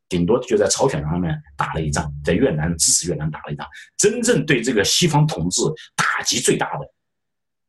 [0.08, 3.68] 顶多就在朝鲜上面打了一仗，在越南支持越南打了一仗。
[3.96, 5.62] 真正对这个西方统治
[5.96, 6.86] 打击最大的，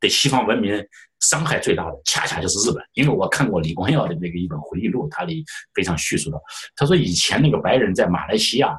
[0.00, 0.82] 对西方文明
[1.20, 2.82] 伤害最大的，恰恰就是日本。
[2.94, 6.40] 因为我看过李光耀的那个一本回忆录，他里非常叙述的。
[6.76, 8.74] 他说以前那个白人在马来西亚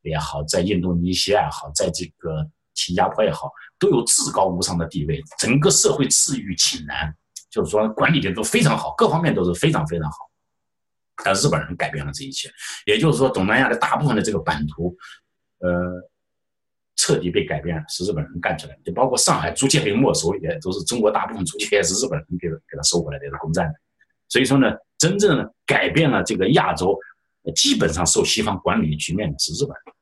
[0.00, 7.14] 也好，在印度尼西亚也好，在这个新加坡也好，都有至高无上的地位，整个社会次序井然，
[7.50, 10.16] 就是说管理的都非常好，各方面都是非常非常好。
[11.24, 12.50] 但日本人改变了这一切，
[12.86, 14.96] 也就是说，东南亚的大部分的这个版图，
[15.60, 15.70] 呃，
[16.96, 18.82] 彻底被改变了，是日本人干出来的。
[18.84, 23.74] 就包括上海租界被没收，也都是中国大部分租界也是日本人给给他收回来的，是攻占的。
[24.28, 24.66] 所以说呢，
[24.98, 26.98] 真正改变了这个亚洲
[27.54, 29.94] 基本上受西方管理局面的是日本人，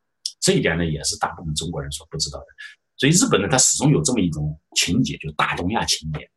[0.42, 2.46] 这一点呢，也是大部分中国人所不知道的。
[2.96, 6.28] 所以日本呢，它始终有这么一种情节，就是大东亚情节。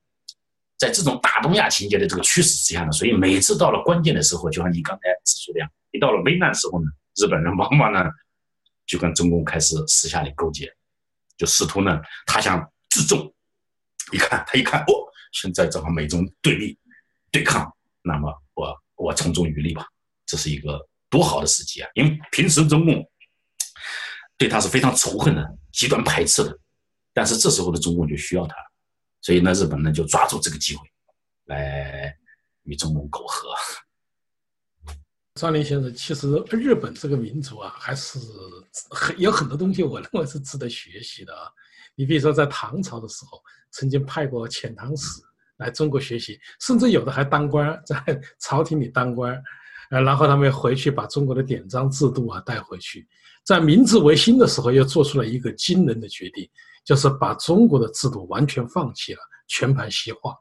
[0.78, 8.04] 在这种大东亚情节的这个驱使之下呢，所以每次到了关键的时候，就像你刚才指出的样，一到了危难时候呢，日本人往往呢
[8.86, 10.70] 就跟中共开始私下里勾结，
[11.38, 13.34] 就试图呢他想自重，
[14.12, 14.94] 一看他一看哦，
[15.32, 16.78] 现在正好美中对立
[17.32, 19.88] 对抗，那么我我从中渔利吧，
[20.26, 21.90] 这是一个多好的时机啊！
[21.94, 23.10] 因为平时中共
[24.38, 26.60] 对他是非常仇恨的、极端排斥的，
[27.14, 28.56] 但是这时候的中共就需要他。
[29.22, 30.88] 所以呢，日本呢就抓住这个机会，
[31.46, 32.16] 来
[32.64, 33.50] 与中共苟合。
[35.36, 38.18] 张林先生，其实日本这个民族啊，还是
[38.90, 41.52] 很有很多东西，我认为是值得学习的啊。
[41.96, 45.22] 你比如说，在唐朝的时候，曾经派过遣唐使
[45.58, 49.42] 来中国学习，甚至有的还当官，在朝廷里当官，
[49.92, 53.08] 呃，然后他们回去把中国的典章制度啊带回去。
[53.44, 56.50] 在明治维新的时候，又做出了一个惊人的决定。
[56.86, 60.36] 就是把中国的制度完全放弃了，全盘西化。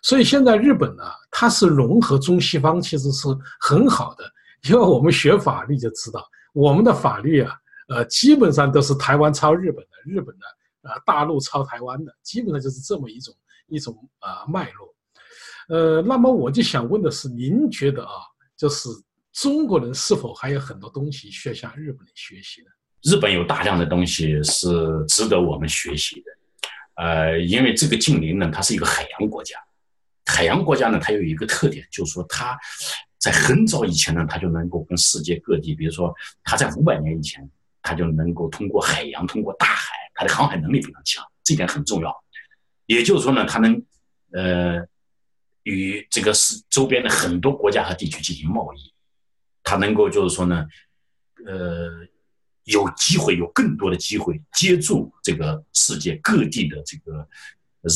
[0.00, 3.26] 所以现在日本呢，它是融合中西方，其实是
[3.58, 4.24] 很好的。
[4.70, 7.52] 因为我们学法律就知道，我们的法律啊，
[7.88, 10.46] 呃，基本上都是台湾抄日本的，日本的
[10.82, 13.34] 呃大陆抄台湾的，基本上就是这么一种
[13.66, 14.94] 一种啊脉络。
[15.68, 18.12] 呃，那么我就想问的是，您觉得啊，
[18.62, 18.88] 就是
[19.32, 22.68] 中国人是否还有很多东西需要向日本人学习呢？
[23.02, 24.68] 日本有大量的东西是
[25.08, 26.30] 值得我们学习的，
[26.94, 29.58] 呃，因为这个近邻呢，它是一个海洋国家，
[30.26, 32.56] 海洋国家呢，它有一个特点，就是说它
[33.18, 37.50] 在很早以前呢，它就能够跟世界各地，比如说它在五百年以前，
[37.82, 42.16] 它就能够通过海洋，通过大海，它的航海能力非常强，这点很重要。
[42.86, 43.82] 也就是说呢，它能
[44.30, 44.86] 呃
[45.62, 48.92] 与这个是周边的很多国家和地区进行贸易，
[49.62, 50.66] 它能够就是说呢，
[51.46, 52.06] 呃。
[52.66, 57.28] 有机会，有更多的机会接触这个世界各地的这个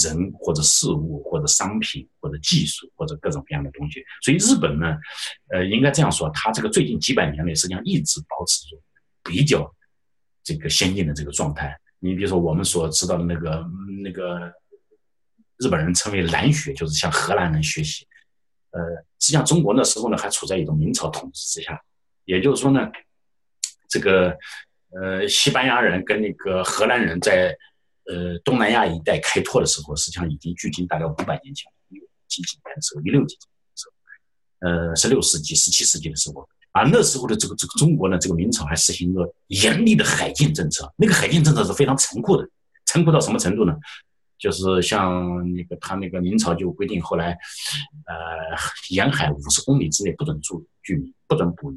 [0.02, 4.02] 人或者事物或者商品或者技术或者各种各样的东西。
[4.22, 4.96] 所以日本呢，
[5.50, 8.76] 呃，应该这样说，它这个最近几百年内实际上一直保持着
[9.22, 9.72] 比较
[10.42, 11.78] 这个先进的这个状态。
[12.00, 13.64] 你比如说我们所知道的那个
[14.02, 14.52] 那个
[15.58, 18.06] 日本人称为蓝学，就是向荷兰人学习。
[18.70, 18.80] 呃，
[19.18, 21.80] 实际上中国那时候呢还处在一种明朝统治之下，
[22.24, 22.80] 也就是说呢。
[23.88, 24.36] 这个
[24.90, 27.56] 呃，西班牙人跟那个荷兰人在
[28.06, 40.92] 呃东南亚一带开拓的时候，实际上已经距今大概五百年前，一几几年的时候，一六几几年的时候，呃，十六世纪、十七世纪的时候，而那时候的这个这个中国呢，这个明朝还实行着严厉的海禁政策。
[40.96, 42.46] 那个海禁政策是非常残酷的，
[42.86, 43.72] 残酷到什么程度呢？
[44.38, 47.36] 就是像那个他那个明朝就规定，后来
[48.06, 48.56] 呃，
[48.90, 51.76] 沿海五十公里之内不准住居民，不准捕鱼。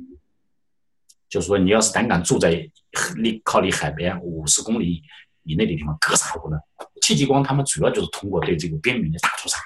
[1.30, 2.69] 就是说，你要是胆敢住在
[3.17, 5.02] 离靠离海边五十公里
[5.43, 6.60] 以内的地方，格杀不论。
[7.02, 9.58] 戚继光他们主要就是通过对这个边民的大屠杀，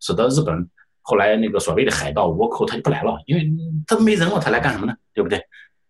[0.00, 0.68] 使得日本
[1.02, 3.48] 后来那个所谓的海盗倭寇他就不来了，因为
[3.86, 4.94] 他没人了，他来干什么呢？
[5.14, 5.40] 对不对？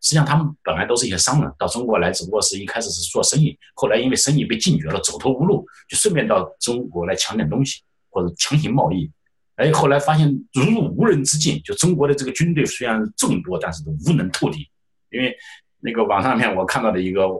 [0.00, 9.10] 实际上他们本来都是一些商人，到中国来只不过是一开始是做生意，后来因为生意被禁绝了，走投无路，就顺便到中国来抢点东西或者强行贸易。
[9.56, 14.64] 哎，后来发现如入无人之境，就中国的这个军队虽然众多，但是都无能透顶。
[15.10, 15.36] 因为
[15.80, 17.38] 那个网上面我看到的一个，我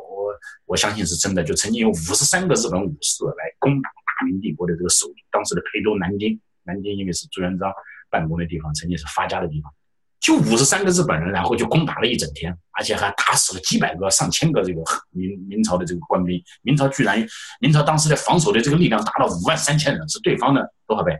[0.67, 7.73] 我相信是真的，就曾经有五十三个日本武士来攻打大明帝国的这个首都，当时的陪都南京，南京因为是朱元璋
[8.11, 9.73] 办公的地方，曾经是发家的地方，
[10.21, 17.27] 就五十三个日本人，然后就攻打了一整天，而且还打死了几百个、上千个这个 明明朝的这个官兵，明朝居然，
[17.61, 21.19] 明朝当时的防守的这个力量达到五万三千人，是对方的多少倍？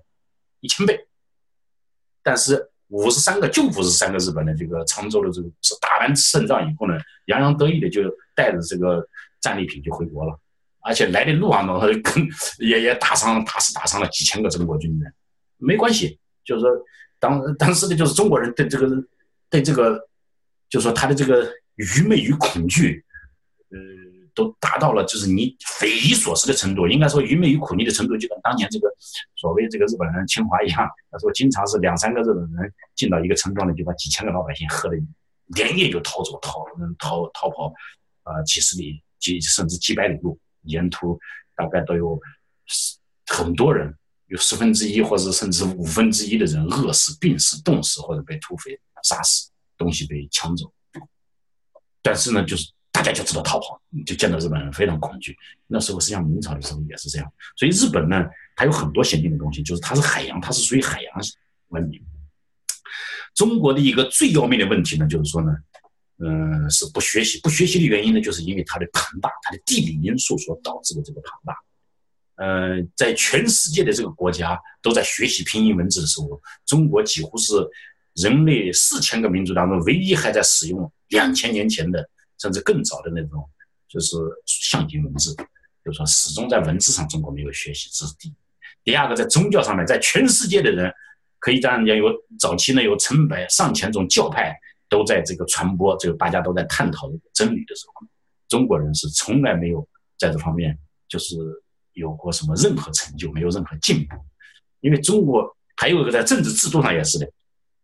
[0.61, 1.07] 一千倍，
[2.23, 2.69] 但是。
[2.93, 8.03] 五十三个，就五十三个日本的这个常州的这个是打完胜仗以后呢，洋洋得意的就
[8.35, 9.07] 带着这个
[9.41, 10.37] 战利品就回国了，
[10.81, 15.15] 而且来的路上呢，他就跟 也也打伤打死打伤了几千个中国军人，
[15.59, 16.69] 没关系，就是说
[17.21, 18.89] 当当时的就是中国人对这个
[19.49, 20.09] 对这个，
[20.69, 23.05] 就是说他的这个愚昧与恐惧，
[23.69, 23.79] 呃。
[24.33, 28.89] 都达到了就是你匪夷所思的程度，应该说愚昧与恐惧的程度，就跟当年这个
[29.35, 30.89] 所谓这个日本人侵华一样。
[31.11, 34.97] 他说经常是两三个日本人进到一个村庄里，就把几千个老百姓喝的
[35.49, 36.65] 连夜就逃走，逃
[36.97, 37.75] 逃逃跑，
[38.23, 41.19] 呃几十里几甚至几百里路，沿途
[41.57, 42.19] 大概都有
[43.27, 43.93] 很多人，
[44.31, 50.73] 有十分之一或者甚至五分之一的人饿死、病死、冻死或者被土匪杀死，东西被抢走。
[52.01, 55.37] 但是呢，就是大家就知道逃跑，就见到日本人非常恐惧。
[55.67, 61.13] 那时候实际上明朝的时候也是这样，所以日本呢，它有很多先进的东西，就是它是海洋，它是属于海洋
[61.71, 62.01] 文明。
[63.35, 65.53] 中国的一个最要命的问题呢，就是说呢，
[66.19, 67.41] 嗯，是不学习。
[67.41, 71.53] 不学习的原因呢，就是因为它的庞大，它的地理因素所导致的这个庞大。
[72.41, 77.55] 呃，在全世界的这个国家都在学习拼音文字的时候，中国几乎是
[78.15, 83.47] 人类四千个民族当中唯一还在使用两千年前的甚至更早的那种
[83.89, 85.37] 就是象形文字。
[85.85, 88.35] 就是说，始终在文字上中国没有学习，这是第一。
[88.85, 90.93] 第二个，在宗教上面，在全世界的人。
[91.43, 92.05] 可以这样讲，有
[92.39, 94.55] 早期呢，有成百上千种教派
[94.91, 98.07] 都在这个传播，这个大家都在探讨真理的时候，
[98.47, 101.37] 中国人是从来没有在这方面就是
[102.01, 104.17] 有过什么任何成就，没有任何进步。
[104.81, 107.31] 因为中国还有一个在政治制度上也是的，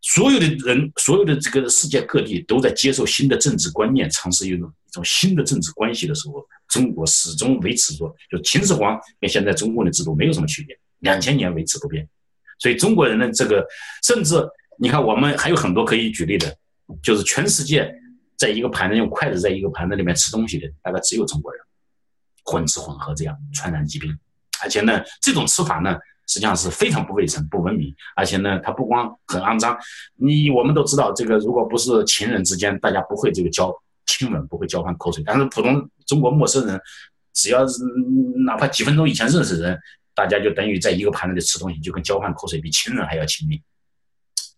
[0.01, 12.09] 所有的人，所有的这个世界各地都在接受新的政治观念，尝试一种一种新的政治关系的时候，中国始终维持着，就秦始皇跟现在中国的制度没有什么区别，两千年维持不变。
[12.59, 13.67] 所以中国人的这个，
[14.03, 14.35] 甚至
[14.79, 16.57] 你看，我们还有很多可以举例的，
[17.03, 17.95] 就是全世界
[18.39, 21.63] 在一个盘子用筷子在一个盘子里面吃东西的，大概只有中国人，
[22.47, 24.19] 混吃混喝这样传染疾病，
[24.63, 29.77] 而且呢，这种吃法呢，实际上是非常不卫生、不文明，而且呢，它不光很肮脏，
[30.15, 33.71] 你我们都知道，这个如果不是情人之间，大家不会这个交
[34.07, 36.81] 亲吻，不会交换口水，但是普通中国陌生人，
[37.35, 37.83] 只要是
[38.47, 39.79] 哪怕几分钟以前认识人。
[40.19, 43.63] 大家就等于在一个盘子里吃东西，就跟交换口水比亲人还要亲密，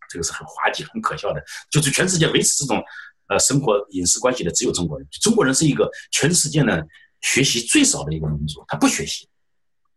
[0.09, 1.43] 这个是很滑稽、很可笑的。
[1.69, 2.81] 就是全世界维持这种
[3.27, 5.09] 呃生活饮食关系的只有中国人。
[5.21, 6.81] 中国人是一个全世界呢
[7.21, 9.29] 学习最少的一个民族，他不学习，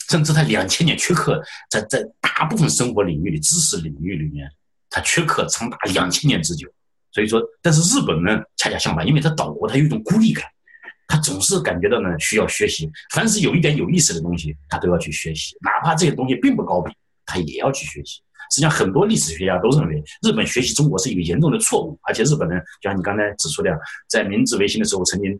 [0.09, 4.49] 甚至他两千年缺课，在在大部分生活领域的知识领域里面，
[4.89, 6.67] 他缺课长达两千年之久。
[7.11, 10.45] 所以说，但是日本呢恰恰相反，因为他岛国，他有一种孤立感。
[11.07, 12.89] 他总是感觉到呢，需要学习。
[13.13, 18.21] 凡是有一点有意思的东西，他都要去学习，哪怕这些东西并不高明，他也要去学习。
[18.49, 21.99] 实际上，很多历史学家都认为，日本学习中国是一个严重的错误。
[22.03, 25.37] 而且，日本人就像你刚才指出的，在明治维新的时候，曾经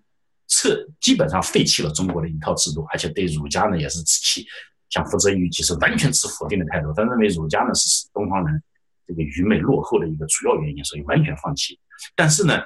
[0.51, 4.45] 撤，基本上废弃了中国的一套制度，而且对儒家呢也是持
[4.91, 8.61] 像福泽谕吉是完全持否定的态度，他认为儒家呢是东方人
[9.07, 11.79] 这个愚昧落后的一个主要原因，所以完全放弃。
[12.15, 12.61] 但是呢，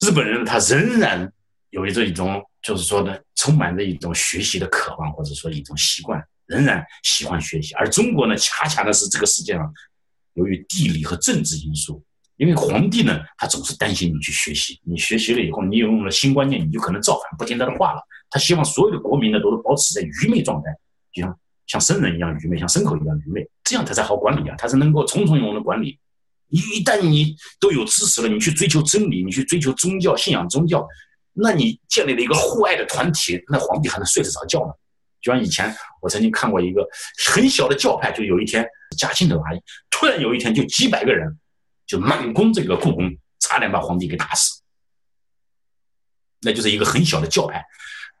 [0.00, 1.32] 日本人他仍然。
[1.70, 7.74] 有着一种，就是说呢，充满着一种学习的渴望，或者说一种习惯，仍然喜欢学习。
[7.74, 9.74] 而中国呢，恰恰呢是这个世界上，
[10.34, 12.00] 由于地理和政治因素，
[12.36, 18.00] 因为皇帝呢，他总是担心你去学习，你学习了以后，你有了新观念，你就可能造反，不听他的话了。
[18.30, 20.70] 他希望所有的国民呢，都是保持在愚昧状态，
[21.12, 25.98] 就像像圣人一样愚昧，像牲口一样愚昧，这样他才好管理啊，他是能够从从容容的管理。
[26.48, 30.86] 一一旦你都有知识了，你去追求真理，你去追求宗教信仰宗教。
[31.32, 34.72] 那你建立了一个户外的团体，那皇帝还能睡得着觉吗？
[35.20, 36.86] 就像以前我曾经看过一个
[37.26, 38.64] 很小的教派，就有一天
[38.98, 41.26] 嘉庆的阿姨，突然有一天就几百个人
[41.86, 44.60] 就满攻这个故宫，差点把皇帝给打死。
[46.40, 47.64] 那就是一个很小的教派，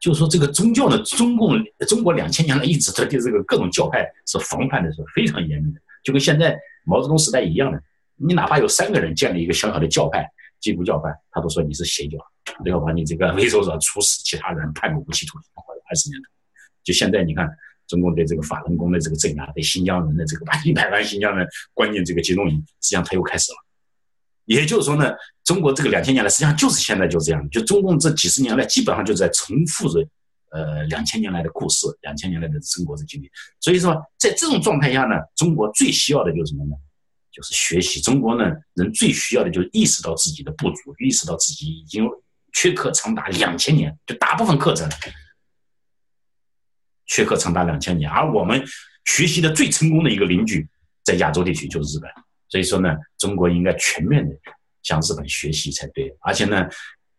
[0.00, 7.82] 就是说这个宗教呢，中共中国两千年来一直对这个各种教派是防范的是非常严密的，就跟现在毛泽东时代一样的，
[8.16, 10.28] 你哪怕有三个人建立一个小小的教派，
[10.60, 12.18] 基督教派，他都说你是邪教。
[12.62, 16.28] 都要把你这个为首者处死，其他人判个无期徒刑或者二十年的。
[16.82, 17.48] 就现在你看，
[17.94, 23.58] 中共对这个法轮功的这个镇压，对新疆人的这个把一百万新疆人关进这个集中营，实际上他又开始了。
[24.46, 25.12] 也就是说呢，
[25.44, 27.48] 中国这个两千年来，实际上就是现在就这样。
[27.50, 30.04] 就中共这几十年来，基本上就在重复着
[30.50, 33.30] 呃两千年来的故事，两千年来的中国的经历。
[33.60, 36.72] 所以说，在这种状态下呢，中国最需要的就是什么呢？
[37.30, 38.00] 就是学习。
[38.00, 42.04] 中国呢，人最需要的就是意识到自己的不足，意识到自己已经。
[42.56, 44.88] 缺课长达两千年，就大部分课程
[47.06, 48.62] 缺课长达两千年，而我们
[49.04, 50.66] 学习的最成功的一个邻居，
[51.02, 52.10] 在亚洲地区就是日本。
[52.48, 54.34] 所以说呢，中国应该全面的
[54.82, 56.14] 向日本学习才对。
[56.20, 56.68] 而且呢，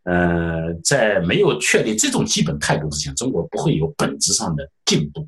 [0.04, 5.28] 呃，在没有确立这种基本态度之前，中国不会有本质上的进步，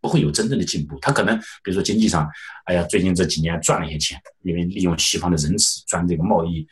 [0.00, 0.98] 不会有真正的进步。
[1.00, 2.28] 他可能比如说经济上，
[2.64, 6.66] 哎呀，最近这几年赚了一些钱，因为利用西方的仁慈赚这个贸易。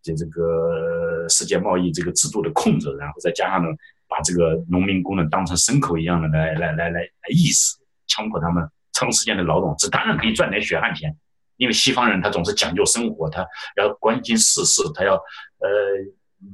[0.00, 3.68] 在这个世界贸易这个制度的控制，然后再加上呢，
[4.08, 11.14] 把这个农民工呢当成牲口一样的来来来来来意识，强迫他们长时间的劳动，这当然可以赚点血汗钱。
[11.56, 13.44] 因为西方人他总是讲究生活，他
[13.76, 15.68] 要关心世事，他要呃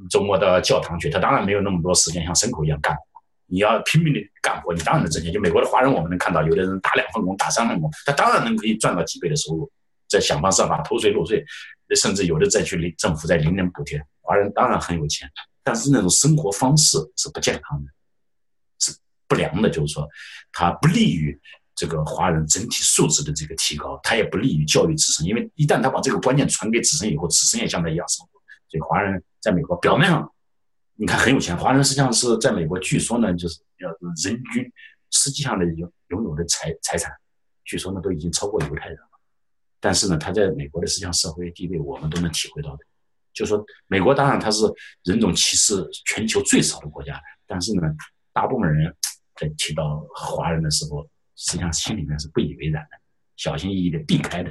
[0.09, 3.03] 周末到教堂去，他当然没有那么多时间像牲口一样干活。
[3.47, 5.31] 你要拼命的干活，你当然能挣钱。
[5.31, 9.71] 就美国的华人，我们能看到，有的人打两份工，打三份工，他当然能可以赚到几倍的收入，
[10.09, 11.45] 再想方设法偷税漏税，
[11.95, 14.03] 甚至有的再去领政府再领点补贴。
[14.23, 15.29] 华人当然很有钱，
[15.65, 17.91] 但是那种生活方式是不健康的，
[18.79, 18.97] 是
[19.27, 20.09] 不良的，就是说，
[20.53, 21.37] 它不利于
[21.75, 28.41] 这个华人整体素质的这个提高，它也不利于教育子孙，因为一旦他把这个观念传给子孙以后，子孙也像他一样生活。
[28.69, 30.31] 所以华人在美国表面上。
[30.97, 34.73] 你看很有钱，华人实际上是在美国，据说呢，就是要人均
[35.11, 37.13] 实际上的拥拥有的财财产，
[37.65, 39.21] 据说呢都已经超过犹太人了。
[39.81, 42.85] 但是呢，他在美国的实际上社会地位，我们都能体会到的。
[43.35, 44.63] 就说美国当然它是
[45.03, 47.83] 人种歧视全球最少的国家，但是呢，
[48.33, 48.95] 大部分人
[49.35, 51.07] 在提到华人的时候，
[51.37, 52.91] 实际上心里面是不以为然的，
[53.37, 54.51] 小心翼翼的避开的。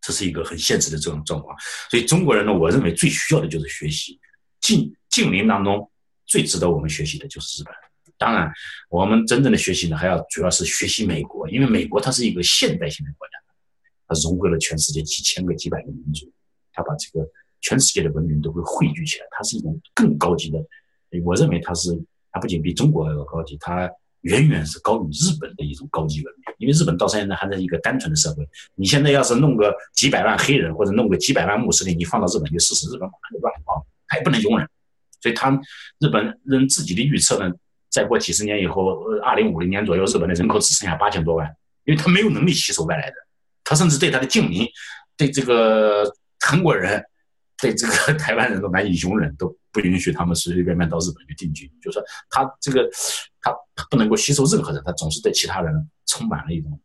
[0.00, 1.56] 这是一个很现实的这种状况。
[1.90, 4.20] 所以中国人呢，我认为最需要的就是学习。
[4.60, 5.90] 近近邻当中
[6.26, 7.74] 最值得我们学习的就是日本。
[8.18, 8.50] 当然，
[8.88, 13.32] 我们真正的学习呢，还要主要是学习美国，因为美国它是一个现代性的国家，
[14.06, 16.32] 它融合了全世界几千个、几百个民族，
[16.76, 17.26] 它把这个
[17.60, 20.58] 全世界的文明都会汇聚起来，它是一种更高级的。
[21.24, 21.90] 我认为它是，
[22.30, 26.54] 它不仅比中国要高级，它远远是高于日本的一种高级文明。
[26.58, 33.84] 因为日本到现在还在一个单纯的社会，你现在要是弄个几百万黑人或者弄个几百万穆斯林，你放到日本去试试，日本马上就乱套。
[34.08, 34.68] 他也不能容忍，
[35.20, 35.50] 所以他
[35.98, 37.52] 日本人自己的预测呢，
[37.90, 43.16] 再过几十年以后，二零五零年左右，日本的人口只剩下八千多万，因为他没有能力吸收外来的，
[43.64, 44.64] 他甚至对他的近邻，
[45.16, 46.04] 对这个
[46.46, 47.02] 韩国人，
[47.60, 51.66] 对这个台湾人都难以容忍，都不允许他们随随便便到日本去定居。
[51.82, 52.88] 就是说，他这个
[53.40, 53.52] 他
[53.90, 55.74] 不能够吸收任何人，他总是对其他人
[56.06, 56.80] 充满了一种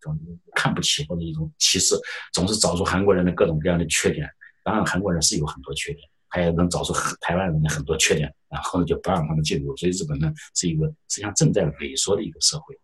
[0.00, 0.18] 种
[0.54, 1.94] 看不起或者一种歧视，
[2.32, 4.28] 总是找出韩国人的各种各样的缺点。
[4.64, 6.08] 当然，韩国人是有很多缺点。
[6.34, 9.76] 他也能找出台湾人的很多缺点，然后呢就不让他们进入。
[9.76, 12.74] 所以日本呢是一个实际上正在萎缩的一个社会，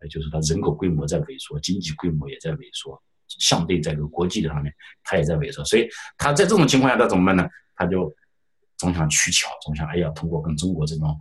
[0.00, 3.00] 呃，就是它人口规模在萎缩，经济规模也在萎缩，
[3.38, 4.72] 相对在这个国际的上面
[5.04, 5.64] 它也在萎缩。
[5.64, 7.48] 所以他在这种情况下他怎么办呢？
[7.74, 8.12] 他就
[8.76, 11.18] 总想取巧，总想哎呀通过跟中国这种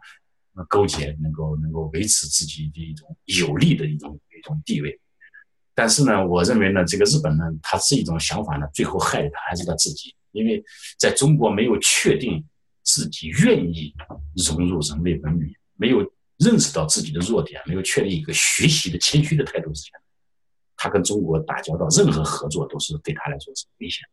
[0.68, 5.00] 勾结，能够能够维持自己的一种有利的一种一种地位。
[5.76, 10.16] 但是呢，我认为呢，这个日本呢，他这一种想法呢，最后害的还是他自己。
[10.32, 10.64] 因为
[11.00, 12.44] 在中国没有确定
[12.84, 13.94] 自己愿意
[14.48, 16.00] 融入人类文明，没有
[16.38, 19.92] 认识到自己的弱点，没有确立一个学习的谦虚的态度之前，
[20.78, 24.08] 他跟中国打交道，任何合作都是对他来说是危险。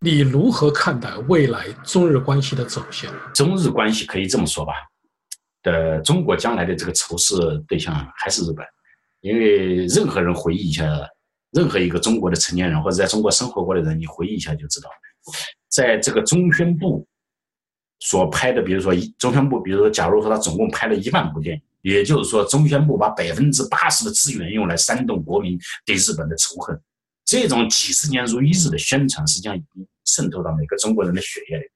[0.00, 3.12] 你如何看待未来中日关系的走向？
[3.34, 4.74] 中日关系可以这么说吧，
[5.62, 7.34] 的中国将来的这个仇视
[7.66, 8.64] 对象还是日本，
[9.20, 10.84] 因为任何人回忆一下，
[11.52, 14.88] 任何一个中国的成年人或者在中国生活过的人，你回忆一下就知道。
[15.68, 17.06] 在这个中宣部
[17.98, 26.80] 所拍的，比如说中宣部，比如说，假如说他总共拍了一万部电影，也就是说，中宣部把百分之八十的资源用来煽动国民对日本的仇恨，
[27.24, 31.70] 这种几十年如一日的宣传，实际上已经渗透到每个中国人的血液里面。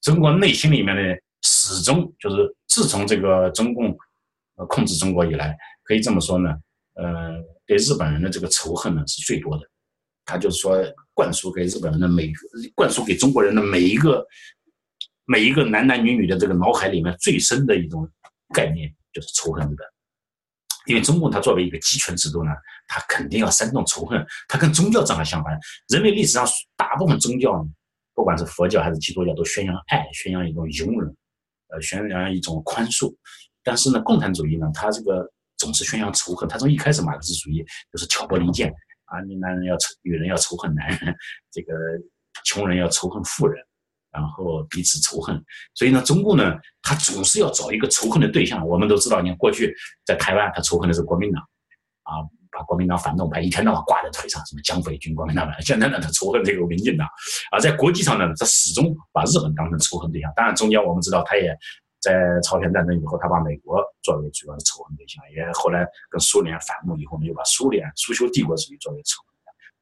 [0.00, 1.02] 中国内心里面呢，
[1.42, 3.96] 始终就是自从这个中共
[4.56, 6.50] 呃控制中国以来，可以这么说呢，
[6.94, 7.34] 呃，
[7.66, 9.64] 对日本人的这个仇恨呢是最多的。
[10.24, 10.76] 他就是说，
[11.14, 12.32] 灌输给日本人的每，
[12.76, 14.24] 灌输给中国人的每一个，
[15.24, 18.08] 每一个男男女女的这个脑海里面最深的一种
[18.54, 19.86] 概念，就是仇恨日本。
[20.86, 22.50] 因为中共它作为一个集权制度呢，
[22.88, 24.24] 它肯定要煽动仇恨。
[24.48, 25.56] 它跟宗教正好相反，
[25.88, 26.44] 人类历史上
[26.76, 27.64] 大部分宗教，
[28.14, 31.16] 不管是佛教还是基督教，都宣扬爱，宣扬一种容忍，
[31.68, 33.14] 呃，宣扬一种宽恕。
[33.62, 35.24] 但是呢，共产主义呢，它这个
[35.56, 36.48] 总是宣扬仇恨。
[36.48, 38.68] 它从一开始马克思主义就是挑拨离间。
[39.04, 41.14] 啊，你男人要仇，女人要仇恨男人，
[41.52, 41.74] 这个
[42.44, 43.62] 穷人要仇恨富人，
[44.12, 45.42] 然后彼此仇恨。
[45.74, 48.66] 所以呢，中共呢，他总是要找一个仇恨的对象。
[48.66, 51.42] 我们都知道，你看过去在台湾，他仇恨的是国民党，
[52.02, 55.50] 啊，把国民党反动派一天到晚挂在腿上，什么蒋匪军、国民党。
[55.60, 57.08] 现在呢，他仇恨这个民进党。
[57.50, 60.32] 而在国际上呢，他始终把日本当成仇恨对象。
[60.36, 61.56] 当然，中间我们知道，他也。
[62.02, 69.22] 在朝鲜战争以后，他把美国作为主要的仇恨对象，也后来跟苏联反目以后呢，又把苏联苏修帝国主义作为仇。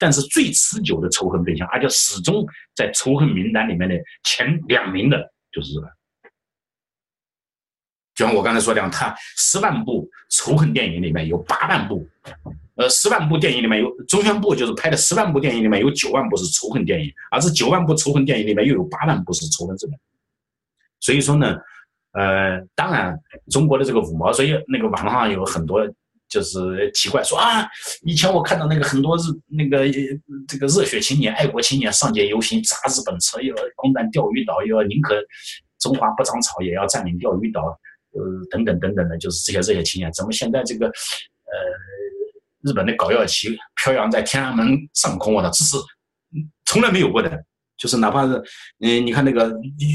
[0.01, 2.45] 但是最持久的仇恨对象，而且始终
[2.75, 3.95] 在仇恨名单里面的
[4.25, 5.89] 前两名的，就是日本。
[8.15, 12.09] 就像我刚才说的，他十万部仇恨电影里面有八万部，
[12.77, 19.97] 呃，十万部电影里面有中宣部就是拍的十万部电影里面有九万部是仇恨电影，而这九万部仇恨电影里面又有八万部是仇恨日本。
[20.99, 21.57] 所以说呢。
[22.13, 23.17] 呃，当然，
[23.53, 25.81] 中国的这个五毛，所以那个网上有很多
[26.31, 27.69] 就是奇怪说啊，
[28.03, 29.85] 以前我看到那个很多日那个
[30.49, 35.15] 这个热血青年、爱国青年上街游行，砸日本车，又要攻占钓鱼岛，又要宁可
[35.79, 37.79] 中华不长草，也要占领钓鱼岛。
[38.13, 38.21] 呃，
[38.51, 40.13] 等等等等的，就是这些热血青年。
[40.13, 40.93] 怎么现在这个呃，
[42.63, 45.49] 日本的搞药旗飘扬在天安门上空啊？
[45.53, 45.77] 这是
[46.65, 47.31] 从来没有过的。
[47.81, 48.35] 就是哪怕是
[48.81, 49.49] 嗯，你看那个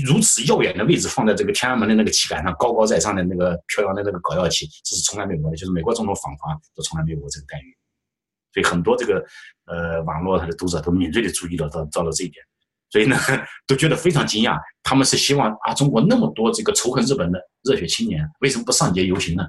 [0.07, 5.55] 如此耀眼的位置放在这个天安门的那个旗杆上，高高在上的那个飘扬的那个搞药旗，这是从来没有过的。
[5.55, 7.77] 就是美国总统访华都从来没有过这个待遇。
[8.51, 9.23] 所以很多这个
[9.65, 12.43] 呃网络他的读者都敏锐的注意到到到了这一点。
[12.89, 13.15] 所以呢，
[13.67, 14.57] 都觉得非常惊讶。
[14.81, 19.43] 他们是希望啊，中国那么多这个仇恨日本的热血青年，为什么不上街游行呢？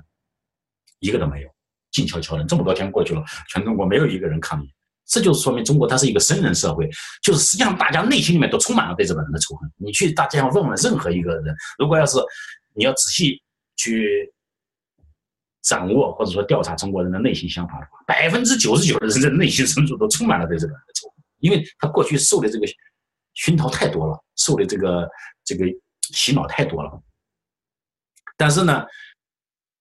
[0.99, 1.49] 一个都没有，
[1.91, 2.45] 静悄悄的。
[2.45, 4.73] 这么多天过去了，全中国没有一个人抗议。
[5.07, 6.89] 这就是说明中国它是一个生人社会，
[7.23, 9.71] 就是实际上大家内心里面都充满了对日本人的仇恨。
[9.77, 12.19] 你去大街上问问任何一个人，如果要是
[12.75, 13.41] 你要仔细
[13.77, 14.33] 去
[15.63, 22.67] 掌握或者说调查中国人的内心想法的话，百分之九十九的人的内心深处都充满了对日本人的仇恨，因为他过去受的这个。
[23.39, 25.07] 熏陶太多了，受的这个
[25.45, 25.67] 这个
[26.01, 26.91] 洗脑太多了。
[28.35, 28.83] 但是呢，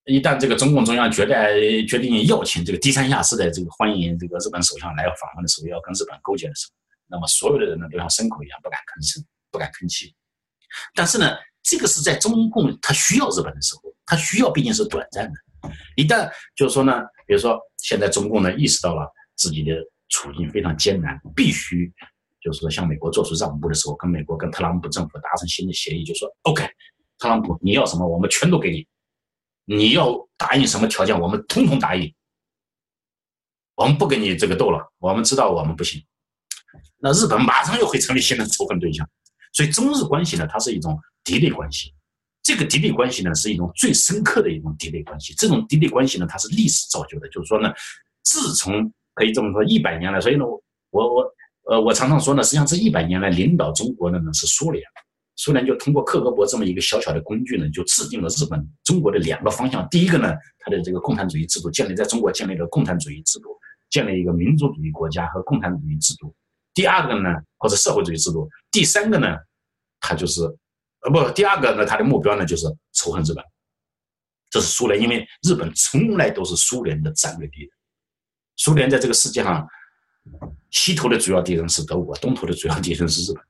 [0.06, 6.74] 一旦这个中共中央决定决定要请这个低三下四的这个欢迎这个日本首相来访问的时候，要跟日本勾结的时候，
[7.08, 10.14] 那么所有的人呢都像牲口一样不敢吭声，不敢吭气。
[10.94, 15.70] 但是呢，这个是在中共他需要日本的时候，他需要毕竟是短暂的。
[15.96, 19.74] 一旦就是说呢，比如说现在中共呢意识到了自己的
[20.10, 21.92] 处境非常艰难，必须。
[22.42, 26.64] 就是说，向美国做出让步的时候，跟美国、跟特朗普政府达成新的协议，就说 OK，
[27.18, 28.86] 特朗普你要什么，我们全都给你。
[29.66, 32.14] 你要答应什么条件，我们通通答应。
[33.76, 36.02] 我们不跟你这个斗了，我们知道我们不行。
[36.98, 39.08] 那日本马上又会成为新的仇恨对象。
[39.52, 41.94] 所以中日关系呢，它是一种敌对关系。
[42.42, 45.34] 这个敌对关系呢，是一种最深刻的一种敌对关系。
[45.34, 47.28] 这种敌对关系呢，它是历史造就的。
[47.30, 47.74] 就是说呢，
[48.24, 50.46] 自从可以这么说，一百年来，所以呢，
[50.90, 51.36] 我我。
[51.68, 54.86] 呃，我常常说呢，实际上这一百年来领导中国的呢是苏联，
[55.36, 59.88] 苏联就通过克格勃这么一个小小的工具呢，就制定了日本、中国的两个方向。
[59.90, 63.50] 第一个呢，它的这个共产主义制度建立在中国建立了共产主义制度，
[63.90, 66.34] 建立一个民族主义国家和共产主义制度。
[66.74, 68.50] 第二个呢，或者社会主义制度。
[68.72, 69.28] 第三个呢，
[70.00, 70.42] 它就是
[71.02, 73.44] 呃不，第二个呢，它的目标呢就是仇恨日本。
[74.50, 77.70] 这是苏联，因为日本从来都是苏联的战略敌人。
[78.56, 79.68] 苏联在这个世界上。
[80.72, 83.44] 西头的主要敌人是德国，东头的主要敌人是日本，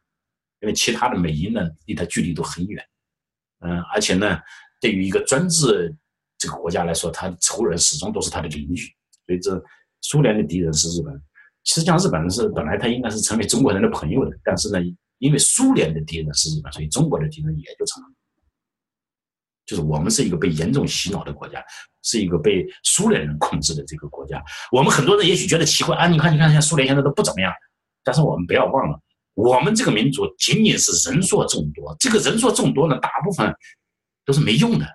[0.66, 2.84] 因为其他的美英呢离它距离都很远，
[3.60, 4.40] 嗯，而且呢，
[4.82, 5.96] 对于一个专制
[6.40, 8.92] 这个国家来说，他的仇人始终都是他的邻居，
[9.28, 9.64] 所以这
[10.02, 11.14] 苏联的敌人是日本。
[11.66, 14.80] 实际上，日本人是本来他应该是成为中国人的朋友的，但是呢，
[15.20, 18.10] 因为苏联的敌人是日本，所以中国的敌人也就成了。
[19.68, 21.64] 就是我们是一个被严重洗脑的国家，
[22.02, 24.44] 是一个被苏联人控制的这个国家。
[24.72, 27.54] 我们很多人也许觉得奇怪啊，你看，你看，现在苏联现在都不怎么样。
[28.04, 29.00] 但是我们不要忘了，
[29.36, 33.54] 我们这个民族仅仅是人数众多，这个人数众多呢，大部分
[34.26, 34.86] 都是没用的，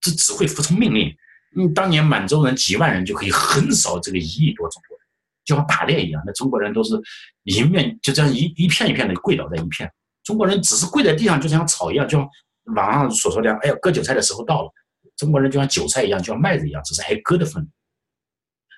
[0.00, 1.12] 这只会服从命令。
[1.56, 5.06] 嗯，当年满洲人几万人就可以横扫这个一亿多中国人，
[5.44, 6.22] 就像打猎一样。
[6.24, 7.00] 那中国人都是
[7.44, 9.90] 迎面就这样一一片一片的跪倒在一片，
[10.22, 12.28] 中国人只是跪在地上，就像草一样，就像。
[12.74, 14.72] 网上所说的，哎呀，割韭菜的时候到了。
[15.18, 17.62] 中国人就像韭菜一样，就像麦子一样，只是挨割的份。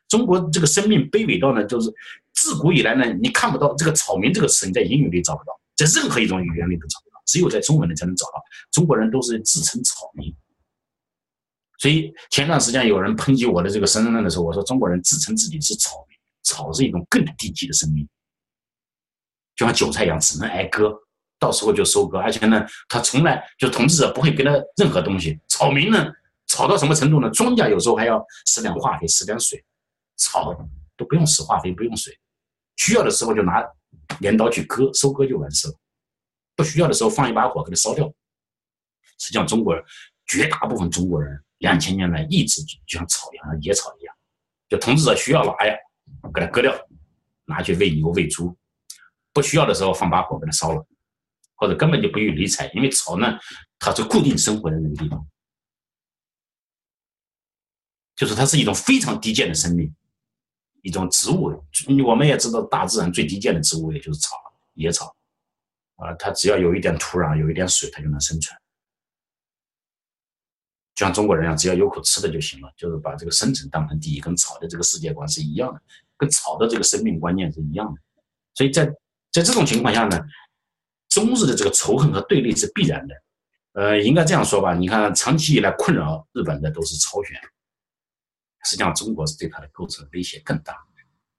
[0.08, 1.88] 中国这个生命卑微到呢，就是
[2.36, 8.40] 自古以来呢，你看不到这个“草民”这个词，你在英语里找不到，在任何一种语言里都找不到，只有在中文里才能找到。
[8.70, 10.32] 中国人都是自称草民。
[11.78, 18.08] 所以前段时间有人抨击我的这个身份证的时候，我说中国人自称自己是草民，草是一种更低级的生命，
[19.56, 20.94] 就像韭菜一样，只能挨割。
[21.38, 25.38] 到时候就收割，而且呢，他从来就统治者不会给他任何东西。
[25.48, 26.06] 草民呢，
[26.46, 27.28] 草到什么程度呢？
[27.28, 29.62] 庄稼有时候还要施点化肥，施点水，
[30.16, 30.54] 草
[30.96, 32.18] 都不用施化肥，不用水，
[32.76, 33.64] 需要的时候就拿
[34.20, 35.74] 镰刀去割，收割就完事了。
[36.54, 38.06] 不需要的时候放一把火给它烧掉。
[39.18, 39.84] 实际上，中国人
[40.26, 44.14] 绝大部分中国人两千年来一直就像草一样，野草一样，
[44.68, 45.76] 就统治者需要了，哎呀，
[46.34, 46.74] 给它割掉，
[47.44, 48.54] 拿去喂牛喂猪；
[49.32, 50.86] 不需要的时候放把火给它烧了。
[51.58, 53.38] 或者根本就不予理睬，因为草呢，
[53.78, 55.26] 它是固定生活的那个地方，
[58.14, 59.90] 就是它是一种非常低贱的生命，
[60.86, 61.52] 一种植物。
[62.06, 64.36] 我们也知道，大自然最低贱的植物也就是草，
[64.74, 65.14] 野草，
[65.96, 68.56] 啊，它只要有一点土壤，有一点水，它就能生存。
[70.94, 75.80] 就像中国人一样，只要有口吃的就行了，就是把这个生存当成第一，跟草的这个世界观是一样的，
[76.16, 78.00] 跟草的这个生命观念是一样的。
[78.54, 78.86] 所以在
[79.32, 80.18] 在这种情况下呢。
[81.08, 83.14] 中日的这个仇恨和对立是必然的，
[83.72, 84.74] 呃，应该这样说吧？
[84.74, 87.34] 你看，长期以来困扰日本的都是朝鲜，
[88.64, 90.74] 实际上中国是对它的构成威胁更大。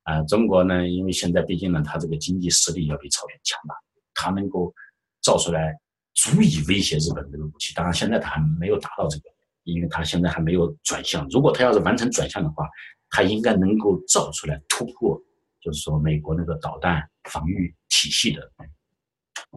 [0.03, 3.76] 啊，中国呢，因为现在毕竟呢，它这个经济实力要比朝鲜强大，
[4.13, 4.74] 它能够
[5.22, 5.76] 造出来
[6.13, 7.74] 足以威胁日本的这个武器。
[7.74, 9.30] 当然，现在它还没有达到这个
[9.68, 11.28] 因为他现在还没有转向。
[11.30, 12.65] 如果他要是完成转向的话，
[13.09, 15.22] 他应该能够造出来突破，
[15.61, 18.49] 就是说美国那个导弹防御体系的，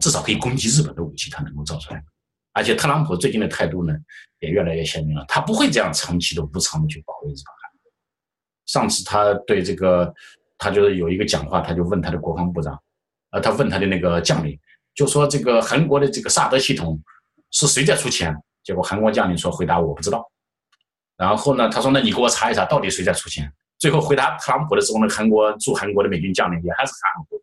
[0.01, 2.05] 至少可以攻击日本的武器，它能够造出来。
[2.53, 3.95] 而且特朗普最近的态度呢，
[4.41, 7.45] 也越来越鲜明了，他不会这样长期的无偿的去保卫日本。
[8.67, 10.13] 上次他对这个，
[10.57, 12.81] 他就是有一个讲话，他就问他的国防部长，
[13.31, 14.59] 呃，他问他的那个将领，
[14.95, 17.01] 就说这个韩国的这个萨德系统
[17.51, 18.37] 是谁在出钱？
[18.63, 20.31] 结果韩国将领说回答我不知道。
[21.17, 23.53] 然后呢，他说那你给我查一查，到底谁在出钱？
[23.79, 27.39] 最后回答特朗普的时候呢，韩国驻韩国的美军将领也还是韩国。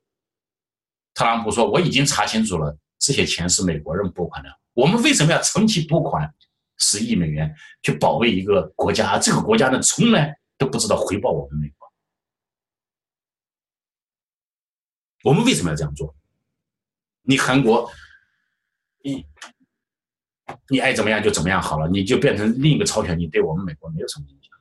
[1.13, 4.49] 特朗普说我已经查清楚了，这些钱是美国人拨款的。
[4.77, 6.33] 我们为什么要长期拨款
[6.77, 9.17] 十亿美元去保卫一个国家？
[9.17, 10.37] 这个国家呢，从来。
[10.59, 11.87] 都不知道回报我们美国，
[15.25, 16.15] 我们为什么要这样做？
[17.21, 17.87] 你韩国，
[19.03, 19.23] 你
[20.69, 24.51] 你爱怎么样就怎么样好了，你就变成另一个朝鲜，你对我们美国没有什么影响。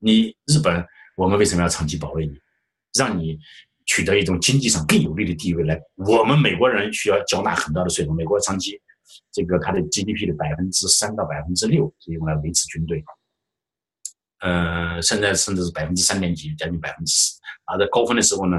[0.00, 2.36] 你日本，我们为什么要长期保卫你？
[2.98, 3.38] 让你
[3.86, 5.80] 取得一种经济上更有利的地位来？
[5.94, 8.82] 我们美国人需要缴纳很高的税收，美国长期
[9.32, 13.04] 这个它的 GDP 的百分之三到百分之六是用来维持军队。
[14.40, 17.40] 呃，现在甚至是百分之三点几，将近百分之四。
[17.64, 18.58] 啊，在高峰的时候呢，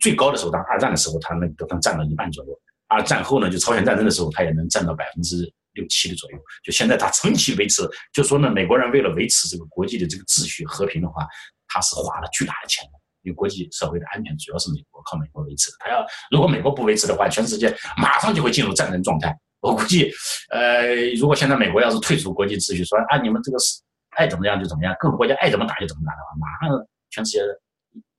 [0.00, 2.60] 最高的时候，当二战的时候，它那都能占到一半左右。
[2.88, 6.38] 而战后呢，就朝鲜战争的时候，它也能占到百分之六七的左右。
[6.62, 11.26] 就现在，它长期维持，就说呢，美国人为了维持这个国际的这个秩序和平的话，
[11.68, 13.00] 他是花了巨大的钱的。
[13.22, 15.78] 因为国际社会的安全主要是美国靠美国维持的。
[15.80, 19.34] 他要如果美国不维持的话，全世界马上就会进入战争状态。
[19.64, 20.12] 我估计，
[20.50, 23.80] 呃，如果现在美国要是退出国际秩序，说啊，你们这个是。
[24.16, 27.40] 爱怎么样就怎么样，各个国家爱怎么打就怎么打的话，马上全世界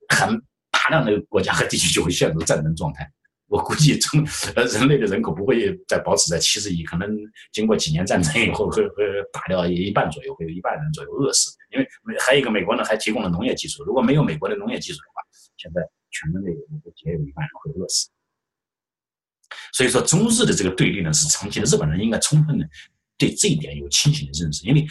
[0.09, 0.37] 很
[0.69, 3.09] 大量的国家和地区就会陷入战争状态。
[3.47, 4.21] 我估计中
[4.57, 7.17] 呃人类的人口不会再保持在七十亿，可能
[7.53, 11.49] 经过几年战争以后会会打掉一半左右，会有一半人左右饿死。
[11.71, 11.87] 因为
[12.19, 15.21] 还有一个美国呢，还提供了农业技术，如果没有美国的农业技术的话，
[15.55, 15.79] 现在
[16.11, 18.09] 全人类也有一半人会饿死。
[19.75, 22.65] 所以说中日的这个对立呢是长期的，日本人应该充分的
[23.17, 24.87] 对这一点有清醒的认识，因为就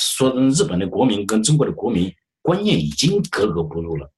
[0.00, 0.12] 是。
[0.12, 4.12] 说日本的国民跟中国的国民观念已经格格不入了，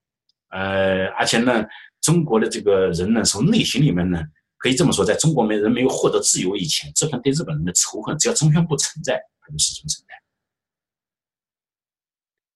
[0.50, 1.64] 呃，而且呢，
[2.02, 4.20] 中国的这个人呢，从内心里面呢，
[4.58, 10.12] 可以这么说，在中国没人没有获得自由以前，这份对日本人的仇恨，只要中宣部存在，它就始终存在。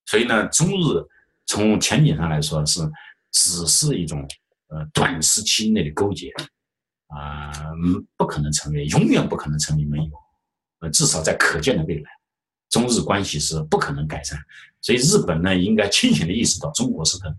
[0.04, 1.06] 所以呢，中日
[1.46, 2.80] 从前景上来说是
[3.32, 4.28] 只是一种
[4.66, 6.30] 呃短时期内的勾结，
[7.08, 7.52] 啊，
[8.16, 10.10] 不可能成为，永远不可能成为盟友，
[10.80, 12.10] 呃，至少在可见的未来。
[12.70, 14.38] 中日关系是不可能改善，
[14.82, 17.34] 所以日本呢应该清醒的意识到中国是他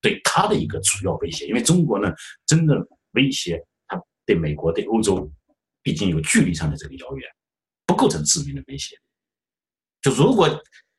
[0.00, 2.08] 对他的一个主要威胁，因为中国呢
[2.46, 2.76] 真的
[3.14, 5.28] 威胁他对美国对欧洲，
[5.82, 7.28] 毕竟有距离上的这个遥远，
[7.84, 8.96] 不构成致命的威胁。
[10.00, 10.48] 就如果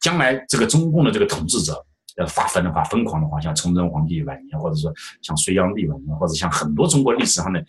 [0.02, 1.82] 将来这个中共的这个统治者
[2.18, 7.66] 要发疯的话、疯狂的话，像崇祯皇帝晚年，或者说像隋炀帝晚年，或者像很多中国历史上的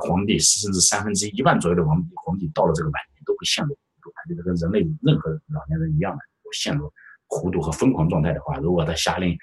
[0.00, 4.34] 皇帝，甚至三分之一万左右的皇帝，皇帝到了这个晚年都会陷入糊涂。
[4.36, 6.92] 就跟人类任何老年人一样的，都陷入
[7.26, 9.36] 糊涂和疯狂状态的话，如果他下令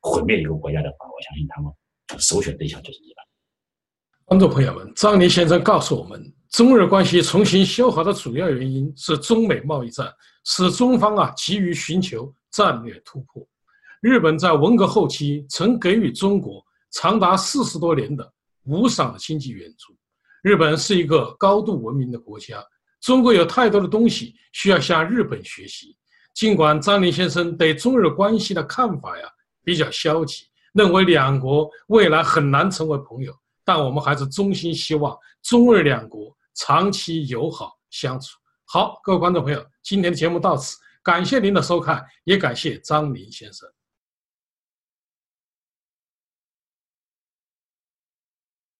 [0.00, 1.72] 毁灭一个国家的话，我相信他们
[2.18, 3.24] 首选对象就是日本。
[4.24, 10.10] 观众朋友们，张林先生告诉我们，中日关系重新修好的主要原因是中美贸易战，
[10.44, 13.46] 使中方啊急于寻求战略突破。
[14.00, 18.32] 日本在文革后期曾给予中国长达四十多年的
[18.64, 19.96] 无偿的经济援助。
[20.42, 22.62] 日本是一个高度文明的国家。
[23.00, 25.96] 中国有太多的东西需要向日本学习。
[26.34, 29.28] 尽管张林先生对中日关系的看法呀
[29.64, 33.34] 比较消极，认为两国未来很难成为朋友，
[33.64, 38.38] 但我们还是衷心希望中日两国长期友好相处。
[38.64, 43.68] 好，各位观众朋友，今天的节目到此，感谢您的收看，也感谢张林先生。